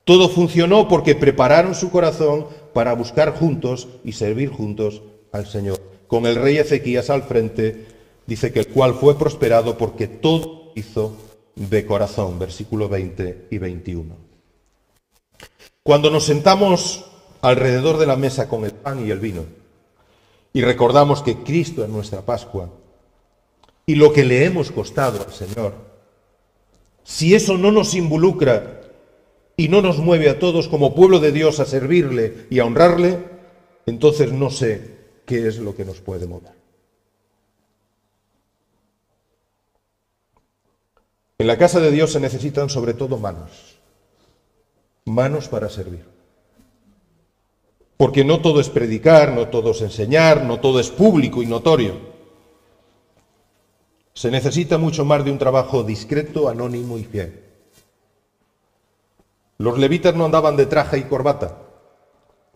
Todo 0.03 0.29
funcionó 0.29 0.87
porque 0.87 1.15
prepararon 1.15 1.75
su 1.75 1.91
corazón 1.91 2.47
para 2.73 2.93
buscar 2.93 3.37
juntos 3.37 3.89
y 4.05 4.13
servir 4.13 4.49
juntos 4.49 5.01
al 5.33 5.47
Señor. 5.47 5.81
Con 6.07 6.25
el 6.25 6.35
rey 6.35 6.57
Ezequías 6.57 7.09
al 7.09 7.23
frente, 7.23 7.87
dice 8.25 8.53
que 8.53 8.59
el 8.59 8.67
cual 8.67 8.93
fue 8.93 9.17
prosperado 9.17 9.77
porque 9.77 10.07
todo 10.07 10.71
hizo 10.75 11.26
de 11.57 11.85
corazón, 11.85 12.37
versículo 12.37 12.87
20 12.87 13.47
y 13.49 13.57
21. 13.57 14.15
Cuando 15.83 16.11
nos 16.11 16.25
sentamos 16.25 17.05
alrededor 17.41 17.97
de 17.97 18.05
la 18.05 18.15
mesa 18.15 18.47
con 18.47 18.63
el 18.63 18.71
pan 18.71 19.05
y 19.05 19.09
el 19.09 19.19
vino 19.19 19.43
y 20.53 20.61
recordamos 20.61 21.21
que 21.21 21.37
Cristo 21.37 21.83
es 21.83 21.89
nuestra 21.89 22.21
Pascua 22.21 22.69
y 23.85 23.95
lo 23.95 24.13
que 24.13 24.23
le 24.23 24.45
hemos 24.45 24.71
costado 24.71 25.23
al 25.25 25.33
Señor, 25.33 25.73
si 27.03 27.33
eso 27.33 27.57
no 27.57 27.71
nos 27.71 27.93
involucra 27.93 28.81
y 29.55 29.69
no 29.69 29.81
nos 29.81 29.97
mueve 29.97 30.29
a 30.29 30.39
todos 30.39 30.67
como 30.67 30.93
pueblo 30.93 31.19
de 31.19 31.31
Dios 31.31 31.59
a 31.59 31.65
servirle 31.65 32.45
y 32.49 32.59
a 32.59 32.65
honrarle, 32.65 33.17
entonces 33.85 34.31
no 34.31 34.49
sé 34.49 34.97
qué 35.25 35.47
es 35.47 35.57
lo 35.57 35.75
que 35.75 35.85
nos 35.85 36.01
puede 36.01 36.27
mover. 36.27 36.56
En 41.39 41.45
la 41.45 41.57
casa 41.57 41.79
de 41.79 41.91
Dios 41.91 42.11
se 42.11 42.19
necesitan 42.19 42.67
sobre 42.69 42.95
todo 42.95 43.17
manos, 43.17 43.77
manos 45.05 45.47
para 45.47 45.69
servir. 45.69 46.05
Porque 47.95 48.23
no 48.23 48.41
todo 48.41 48.59
es 48.59 48.69
predicar, 48.69 49.31
no 49.31 49.47
todo 49.47 49.71
es 49.71 49.81
enseñar, 49.81 50.43
no 50.43 50.59
todo 50.59 50.79
es 50.79 50.89
público 50.89 51.43
y 51.43 51.45
notorio. 51.45 51.95
Se 54.13 54.31
necesita 54.31 54.79
mucho 54.79 55.05
más 55.05 55.23
de 55.23 55.31
un 55.31 55.37
trabajo 55.37 55.83
discreto, 55.83 56.49
anónimo 56.49 56.97
y 56.97 57.03
fiel. 57.03 57.43
Los 59.59 59.77
levitas 59.77 60.15
no 60.15 60.25
andaban 60.25 60.55
de 60.57 60.65
traje 60.65 60.97
y 60.97 61.03
corbata, 61.03 61.59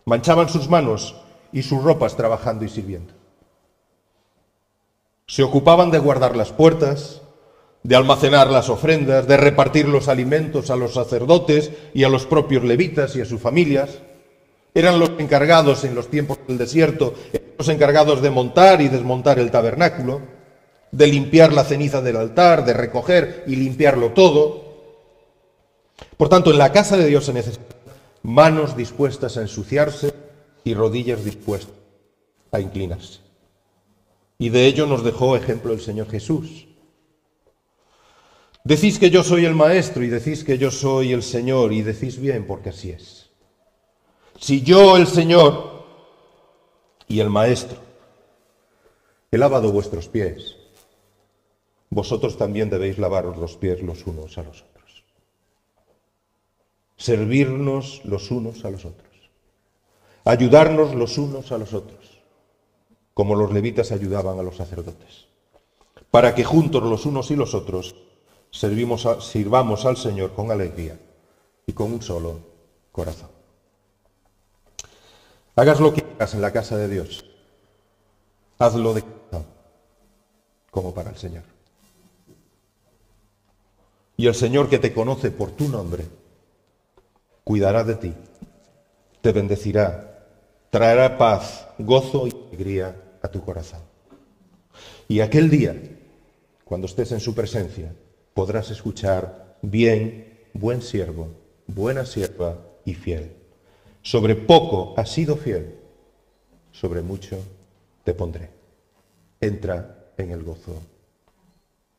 manchaban 0.04 0.48
sus 0.48 0.68
manos 0.68 1.16
y 1.52 1.62
sus 1.62 1.82
ropas 1.82 2.16
trabajando 2.16 2.64
y 2.64 2.68
sirviendo. 2.68 3.14
Se 5.26 5.44
ocupaban 5.44 5.92
de 5.92 5.98
guardar 5.98 6.36
las 6.36 6.52
puertas, 6.52 7.21
de 7.82 7.96
almacenar 7.96 8.50
las 8.50 8.68
ofrendas, 8.68 9.26
de 9.26 9.36
repartir 9.36 9.88
los 9.88 10.08
alimentos 10.08 10.70
a 10.70 10.76
los 10.76 10.94
sacerdotes 10.94 11.70
y 11.94 12.04
a 12.04 12.08
los 12.08 12.26
propios 12.26 12.64
levitas 12.64 13.16
y 13.16 13.20
a 13.20 13.24
sus 13.24 13.40
familias. 13.40 13.98
Eran 14.74 14.98
los 14.98 15.10
encargados 15.18 15.84
en 15.84 15.94
los 15.94 16.08
tiempos 16.08 16.38
del 16.46 16.58
desierto, 16.58 17.14
los 17.58 17.68
encargados 17.68 18.22
de 18.22 18.30
montar 18.30 18.80
y 18.80 18.88
desmontar 18.88 19.38
el 19.38 19.50
tabernáculo, 19.50 20.20
de 20.90 21.06
limpiar 21.06 21.52
la 21.52 21.64
ceniza 21.64 22.00
del 22.00 22.16
altar, 22.16 22.64
de 22.64 22.72
recoger 22.72 23.44
y 23.46 23.56
limpiarlo 23.56 24.10
todo, 24.10 24.72
por 26.16 26.28
tanto, 26.28 26.50
en 26.50 26.58
la 26.58 26.72
casa 26.72 26.96
de 26.96 27.06
Dios 27.06 27.24
se 27.24 27.32
necesitan 27.32 27.66
manos 28.22 28.76
dispuestas 28.76 29.36
a 29.36 29.42
ensuciarse 29.42 30.14
y 30.64 30.74
rodillas 30.74 31.24
dispuestas 31.24 31.74
a 32.52 32.60
inclinarse. 32.60 33.20
Y 34.38 34.50
de 34.50 34.66
ello 34.66 34.86
nos 34.86 35.04
dejó 35.04 35.36
ejemplo 35.36 35.72
el 35.72 35.80
Señor 35.80 36.08
Jesús. 36.08 36.68
Decís 38.64 38.98
que 38.98 39.10
yo 39.10 39.24
soy 39.24 39.44
el 39.44 39.54
Maestro 39.54 40.04
y 40.04 40.08
decís 40.08 40.44
que 40.44 40.58
yo 40.58 40.70
soy 40.70 41.12
el 41.12 41.22
Señor 41.22 41.72
y 41.72 41.82
decís 41.82 42.18
bien 42.18 42.46
porque 42.46 42.68
así 42.68 42.90
es. 42.90 43.30
Si 44.38 44.62
yo, 44.62 44.96
el 44.96 45.06
Señor 45.06 45.84
y 47.08 47.20
el 47.20 47.30
Maestro, 47.30 47.78
he 49.30 49.38
lavado 49.38 49.72
vuestros 49.72 50.08
pies, 50.08 50.56
vosotros 51.90 52.36
también 52.36 52.70
debéis 52.70 52.98
lavaros 52.98 53.36
los 53.36 53.56
pies 53.56 53.82
los 53.82 54.06
unos 54.06 54.38
a 54.38 54.42
los 54.42 54.62
otros 54.62 54.72
servirnos 57.02 58.00
los 58.04 58.30
unos 58.30 58.64
a 58.64 58.70
los 58.70 58.84
otros, 58.84 59.10
ayudarnos 60.24 60.94
los 60.94 61.18
unos 61.18 61.50
a 61.50 61.58
los 61.58 61.74
otros, 61.74 62.22
como 63.12 63.34
los 63.34 63.52
levitas 63.52 63.90
ayudaban 63.90 64.38
a 64.38 64.42
los 64.44 64.56
sacerdotes, 64.56 65.26
para 66.12 66.32
que 66.36 66.44
juntos 66.44 66.84
los 66.84 67.04
unos 67.04 67.32
y 67.32 67.36
los 67.36 67.54
otros 67.54 67.96
servimos 68.52 69.08
sirvamos 69.20 69.84
al 69.86 69.96
Señor 69.96 70.34
con 70.34 70.50
alegría 70.50 70.96
y 71.66 71.72
con 71.72 71.92
un 71.92 72.02
solo 72.02 72.38
corazón. 72.92 73.30
Hagas 75.56 75.80
lo 75.80 75.92
que 75.92 76.04
hagas 76.14 76.34
en 76.34 76.42
la 76.42 76.52
casa 76.52 76.76
de 76.76 76.88
Dios, 76.88 77.24
hazlo 78.58 78.94
de 78.94 79.02
corazón, 79.02 79.46
como 80.70 80.94
para 80.94 81.10
el 81.10 81.16
Señor. 81.16 81.42
Y 84.16 84.26
el 84.26 84.34
Señor 84.34 84.68
que 84.68 84.78
te 84.78 84.92
conoce 84.92 85.30
por 85.30 85.50
tu 85.50 85.68
nombre, 85.68 86.06
cuidará 87.44 87.82
de 87.84 87.96
ti, 87.96 88.14
te 89.20 89.32
bendecirá, 89.32 90.28
traerá 90.70 91.18
paz, 91.18 91.68
gozo 91.78 92.26
y 92.26 92.30
alegría 92.30 93.18
a 93.22 93.28
tu 93.28 93.42
corazón. 93.44 93.80
Y 95.08 95.20
aquel 95.20 95.50
día, 95.50 95.74
cuando 96.64 96.86
estés 96.86 97.12
en 97.12 97.20
su 97.20 97.34
presencia, 97.34 97.92
podrás 98.34 98.70
escuchar 98.70 99.56
bien, 99.62 100.38
buen 100.52 100.82
siervo, 100.82 101.28
buena 101.66 102.04
sierva 102.04 102.58
y 102.84 102.94
fiel. 102.94 103.32
Sobre 104.02 104.34
poco 104.34 104.94
has 104.96 105.10
sido 105.10 105.36
fiel, 105.36 105.76
sobre 106.72 107.02
mucho 107.02 107.38
te 108.04 108.14
pondré. 108.14 108.50
Entra 109.40 110.08
en 110.16 110.30
el 110.30 110.42
gozo 110.42 110.82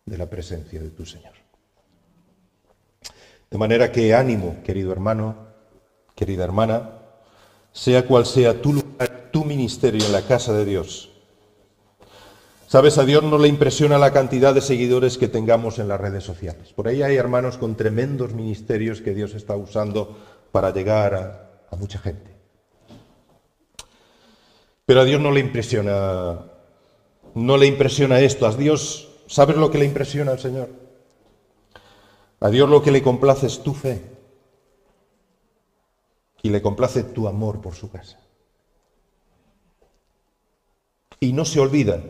de 0.06 0.18
la 0.18 0.30
presencia 0.30 0.82
de 0.82 0.90
tu 0.90 1.06
Señor. 1.06 1.34
De 3.50 3.58
manera 3.58 3.92
que 3.92 4.14
ánimo, 4.14 4.58
querido 4.64 4.92
hermano, 4.92 5.36
querida 6.16 6.44
hermana, 6.44 7.00
sea 7.72 8.06
cual 8.06 8.26
sea 8.26 8.62
tu 8.62 8.74
lugar, 8.74 9.30
tu 9.32 9.46
ministerio 9.46 10.04
en 10.06 10.12
la 10.12 10.24
casa 10.24 10.54
de 10.54 10.66
Dios. 10.66 11.13
Sabes, 12.74 12.98
a 12.98 13.06
Dios 13.06 13.22
no 13.22 13.38
le 13.38 13.48
impresiona 13.50 14.00
la 14.00 14.12
cantidad 14.12 14.52
de 14.52 14.60
seguidores 14.60 15.20
que 15.20 15.28
tengamos 15.28 15.78
en 15.78 15.88
las 15.88 16.02
redes 16.02 16.24
sociales. 16.24 16.74
Por 16.74 16.88
ahí 16.88 17.04
hay 17.04 17.18
hermanos 17.18 17.60
con 17.60 17.76
tremendos 17.76 18.34
ministerios 18.34 19.00
que 19.00 19.14
Dios 19.14 19.36
está 19.36 19.56
usando 19.56 20.18
para 20.52 20.74
llegar 20.74 21.62
a, 21.70 21.76
mucha 21.76 22.00
gente. 22.00 22.36
Pero 24.88 25.02
a 25.02 25.06
Dios 25.06 25.22
no 25.22 25.30
le 25.30 25.40
impresiona, 25.40 26.48
no 27.36 27.58
le 27.58 27.68
impresiona 27.68 28.22
esto. 28.22 28.48
A 28.48 28.56
Dios, 28.56 29.08
¿sabes 29.28 29.56
lo 29.56 29.70
que 29.70 29.78
le 29.78 29.86
impresiona 29.86 30.32
al 30.32 30.40
Señor? 30.40 30.70
A 32.40 32.50
Dios 32.50 32.68
lo 32.68 32.82
que 32.82 32.90
le 32.90 33.04
complace 33.04 33.46
es 33.46 33.62
tu 33.62 33.76
fe 33.76 34.02
y 36.42 36.50
le 36.50 36.60
complace 36.64 37.04
tu 37.04 37.28
amor 37.28 37.62
por 37.62 37.76
su 37.76 37.92
casa. 37.92 38.18
y 41.20 41.34
no 41.34 41.46
se 41.46 41.60
olvida, 41.60 42.02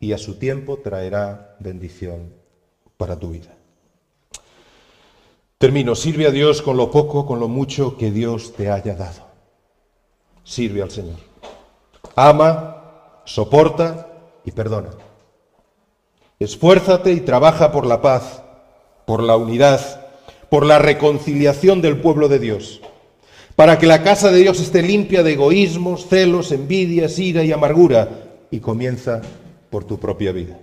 y 0.00 0.12
a 0.12 0.18
su 0.18 0.34
tiempo 0.34 0.78
traerá 0.78 1.56
bendición 1.60 2.34
para 2.96 3.18
tu 3.18 3.30
vida. 3.30 3.54
Termino, 5.58 5.94
sirve 5.94 6.26
a 6.26 6.30
Dios 6.30 6.60
con 6.60 6.76
lo 6.76 6.90
poco, 6.90 7.24
con 7.24 7.40
lo 7.40 7.48
mucho 7.48 7.96
que 7.96 8.10
Dios 8.10 8.52
te 8.54 8.70
haya 8.70 8.94
dado. 8.94 9.26
Sirve 10.44 10.82
al 10.82 10.90
Señor. 10.90 11.16
Ama, 12.14 13.22
soporta 13.24 14.06
y 14.44 14.52
perdona. 14.52 14.90
Esfuérzate 16.38 17.12
y 17.12 17.20
trabaja 17.20 17.72
por 17.72 17.86
la 17.86 18.02
paz, 18.02 18.42
por 19.06 19.22
la 19.22 19.36
unidad, 19.36 20.06
por 20.50 20.66
la 20.66 20.78
reconciliación 20.78 21.80
del 21.80 22.00
pueblo 22.00 22.28
de 22.28 22.38
Dios, 22.38 22.82
para 23.56 23.78
que 23.78 23.86
la 23.86 24.02
casa 24.02 24.30
de 24.30 24.40
Dios 24.40 24.60
esté 24.60 24.82
limpia 24.82 25.22
de 25.22 25.32
egoísmos, 25.32 26.06
celos, 26.06 26.52
envidias, 26.52 27.18
ira 27.18 27.42
y 27.42 27.52
amargura, 27.52 28.10
y 28.50 28.60
comienza 28.60 29.22
por 29.70 29.84
tu 29.84 29.98
propia 29.98 30.32
vida. 30.32 30.58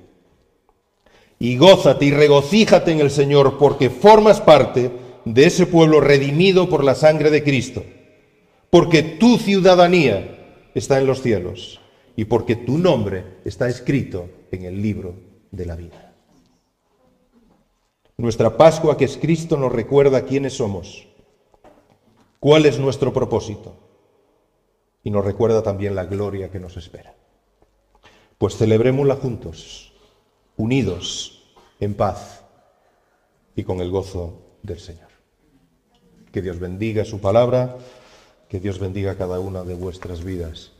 Y 1.39 1.57
gózate 1.57 2.05
y 2.05 2.11
regocíjate 2.11 2.91
en 2.91 2.99
el 2.99 3.11
Señor, 3.11 3.57
porque 3.57 3.89
formas 3.89 4.39
parte 4.39 4.91
de 5.25 5.45
ese 5.45 5.65
pueblo 5.65 5.99
redimido 5.99 6.69
por 6.69 6.83
la 6.83 6.95
sangre 6.95 7.29
de 7.31 7.43
Cristo, 7.43 7.83
porque 8.69 9.03
tu 9.03 9.37
ciudadanía 9.37 10.69
está 10.73 10.99
en 10.99 11.07
los 11.07 11.21
cielos 11.21 11.79
y 12.15 12.25
porque 12.25 12.55
tu 12.55 12.77
nombre 12.77 13.37
está 13.45 13.67
escrito 13.67 14.29
en 14.51 14.65
el 14.65 14.81
libro 14.81 15.15
de 15.51 15.65
la 15.65 15.75
vida. 15.75 16.13
Nuestra 18.17 18.55
Pascua, 18.57 18.95
que 18.95 19.05
es 19.05 19.17
Cristo, 19.17 19.57
nos 19.57 19.71
recuerda 19.71 20.25
quiénes 20.25 20.53
somos, 20.53 21.07
cuál 22.39 22.65
es 22.65 22.79
nuestro 22.79 23.11
propósito 23.11 23.75
y 25.03 25.09
nos 25.09 25.25
recuerda 25.25 25.63
también 25.63 25.95
la 25.95 26.05
gloria 26.05 26.49
que 26.49 26.59
nos 26.59 26.77
espera. 26.77 27.15
Pues 28.43 28.57
celebrémosla 28.57 29.15
juntos, 29.15 29.93
unidos, 30.57 31.45
en 31.79 31.93
paz 31.93 32.43
y 33.55 33.63
con 33.63 33.79
el 33.79 33.89
gozo 33.89 34.57
del 34.61 34.81
Señor. 34.81 35.07
Que 36.29 36.41
Dios 36.41 36.59
bendiga 36.59 37.05
su 37.05 37.21
palabra, 37.21 37.77
que 38.49 38.59
Dios 38.59 38.79
bendiga 38.79 39.15
cada 39.15 39.39
una 39.39 39.63
de 39.63 39.75
vuestras 39.75 40.25
vidas. 40.25 40.73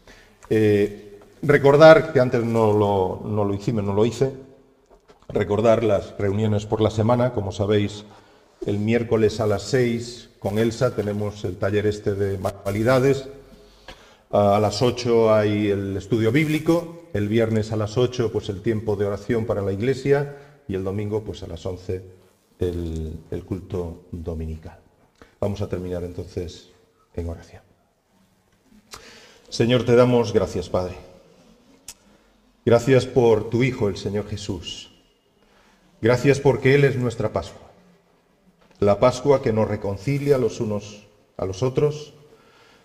Eh, 0.50 1.22
recordar 1.42 2.12
que 2.12 2.20
antes 2.20 2.44
no 2.44 2.74
lo, 2.74 3.54
hicimos, 3.54 3.86
no 3.86 3.94
lo 3.94 4.06
hice, 4.06 4.34
recordar 5.30 5.86
las 5.86 6.18
reuniones 6.18 6.66
por 6.66 6.82
la 6.82 6.92
semana. 6.92 7.32
Como 7.32 7.54
sabéis, 7.54 8.04
el 8.66 8.78
miércoles 8.78 9.40
a 9.40 9.48
las 9.48 9.62
seis 9.62 10.32
con 10.40 10.60
Elsa 10.60 10.98
tenemos 10.98 11.46
el 11.46 11.56
taller 11.56 11.88
este 11.88 12.14
de 12.14 12.38
manualidades. 12.38 13.30
A 14.32 14.60
las 14.60 14.82
ocho 14.82 15.34
hay 15.34 15.70
el 15.70 15.96
estudio 15.96 16.30
bíblico, 16.30 17.03
el 17.14 17.28
viernes 17.28 17.72
a 17.72 17.78
las 17.78 17.98
ocho 17.98 18.32
pues 18.32 18.50
el 18.50 18.62
tiempo 18.62 18.96
de 18.96 19.06
oración 19.06 19.46
para 19.46 19.62
la 19.62 19.72
iglesia 19.72 20.38
y 20.68 20.76
el 20.76 20.84
domingo 20.84 21.24
pues 21.24 21.44
a 21.44 21.48
las 21.48 21.66
once 21.66 22.04
el, 22.60 23.20
el 23.32 23.46
culto 23.46 24.06
dominical. 24.12 24.80
Vamos 25.40 25.62
a 25.62 25.70
terminar 25.70 26.04
entonces 26.04 26.70
en 27.14 27.30
oración. 27.30 27.62
Señor, 29.50 29.86
te 29.86 29.96
damos 29.96 30.34
gracias, 30.34 30.70
Padre. 30.70 30.96
Gracias 32.66 33.06
por 33.06 33.50
tu 33.50 33.64
Hijo, 33.64 33.90
el 33.90 33.98
Señor 33.98 34.26
Jesús 34.28 34.94
Gracias 36.04 36.42
porque 36.42 36.76
Él 36.76 36.84
es 36.84 36.98
nuestra 36.98 37.32
Pascua. 37.32 37.72
La 38.80 39.00
Pascua 39.00 39.42
que 39.42 39.54
nos 39.54 39.70
reconcilia 39.70 40.38
los 40.38 40.60
unos 40.60 41.08
a 41.38 41.46
los 41.46 41.64
otros. 41.64 42.14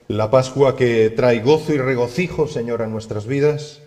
La 0.07 0.31
Pascua 0.31 0.77
que 0.77 1.11
trae 1.11 1.41
gozo 1.41 1.75
y 1.75 1.79
regocijo, 1.79 2.47
Señor, 2.47 2.81
a 2.81 2.87
nuestras 2.87 3.27
vidas. 3.27 3.83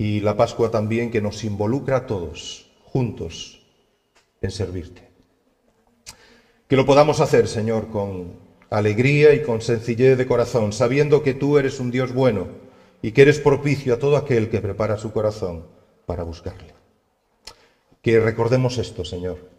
Y 0.00 0.20
la 0.20 0.34
Pascua 0.34 0.70
también 0.70 1.10
que 1.10 1.20
nos 1.20 1.44
involucra 1.44 1.98
a 1.98 2.06
todos 2.06 2.70
juntos 2.84 3.60
en 4.40 4.50
servirte. 4.50 5.10
Que 6.66 6.76
lo 6.76 6.86
podamos 6.86 7.20
hacer, 7.20 7.46
Señor, 7.46 7.88
con 7.88 8.32
alegría 8.70 9.34
y 9.34 9.42
con 9.42 9.60
sencillez 9.60 10.16
de 10.16 10.26
corazón, 10.26 10.72
sabiendo 10.72 11.22
que 11.22 11.34
tú 11.34 11.58
eres 11.58 11.80
un 11.80 11.90
Dios 11.90 12.14
bueno 12.14 12.46
y 13.02 13.12
que 13.12 13.20
eres 13.20 13.40
propicio 13.40 13.92
a 13.92 13.98
todo 13.98 14.16
aquel 14.16 14.48
que 14.48 14.62
prepara 14.62 14.96
su 14.96 15.12
corazón 15.12 15.66
para 16.06 16.22
buscarle. 16.22 16.72
Que 18.00 18.20
recordemos 18.20 18.78
esto, 18.78 19.04
Señor. 19.04 19.50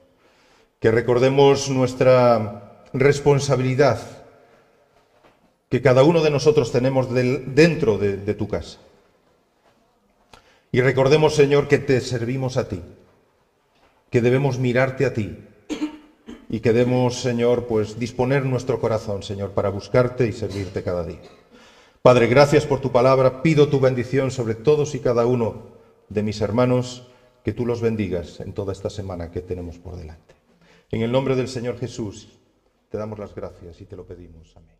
Que 0.79 0.89
recordemos 0.89 1.69
nuestra 1.69 2.87
responsabilidad 2.93 3.99
que 5.69 5.83
cada 5.83 6.01
uno 6.01 6.23
de 6.23 6.31
nosotros 6.31 6.71
tenemos 6.71 7.13
dentro 7.13 7.99
de, 7.99 8.33
tu 8.33 8.47
casa. 8.47 8.79
Y 10.71 10.81
recordemos, 10.81 11.35
Señor, 11.35 11.67
que 11.67 11.79
te 11.79 11.99
servimos 11.99 12.57
a 12.57 12.69
ti, 12.69 12.81
que 14.09 14.21
debemos 14.21 14.57
mirarte 14.57 15.05
a 15.05 15.13
ti 15.13 15.37
y 16.49 16.59
que 16.59 16.73
debemos, 16.73 17.21
Señor, 17.21 17.67
pues 17.67 17.99
disponer 17.99 18.45
nuestro 18.45 18.79
corazón, 18.79 19.23
Señor, 19.23 19.51
para 19.51 19.69
buscarte 19.69 20.27
y 20.27 20.31
servirte 20.31 20.83
cada 20.83 21.05
día. 21.05 21.21
Padre, 22.01 22.27
gracias 22.27 22.65
por 22.65 22.79
tu 22.81 22.91
palabra. 22.91 23.43
Pido 23.43 23.67
tu 23.67 23.79
bendición 23.79 24.31
sobre 24.31 24.55
todos 24.55 24.95
y 24.95 24.99
cada 24.99 25.25
uno 25.25 25.71
de 26.09 26.23
mis 26.23 26.41
hermanos 26.41 27.07
que 27.43 27.53
tú 27.53 27.65
los 27.65 27.81
bendigas 27.81 28.39
en 28.39 28.53
toda 28.53 28.73
esta 28.73 28.89
semana 28.89 29.31
que 29.31 29.41
tenemos 29.41 29.77
por 29.77 29.95
delante. 29.95 30.35
En 30.89 31.01
el 31.01 31.11
nombre 31.11 31.35
del 31.35 31.47
Señor 31.47 31.77
Jesús, 31.77 32.39
te 32.89 32.97
damos 32.97 33.19
las 33.19 33.35
gracias 33.35 33.79
y 33.81 33.85
te 33.85 33.95
lo 33.95 34.05
pedimos. 34.05 34.55
Amén. 34.57 34.77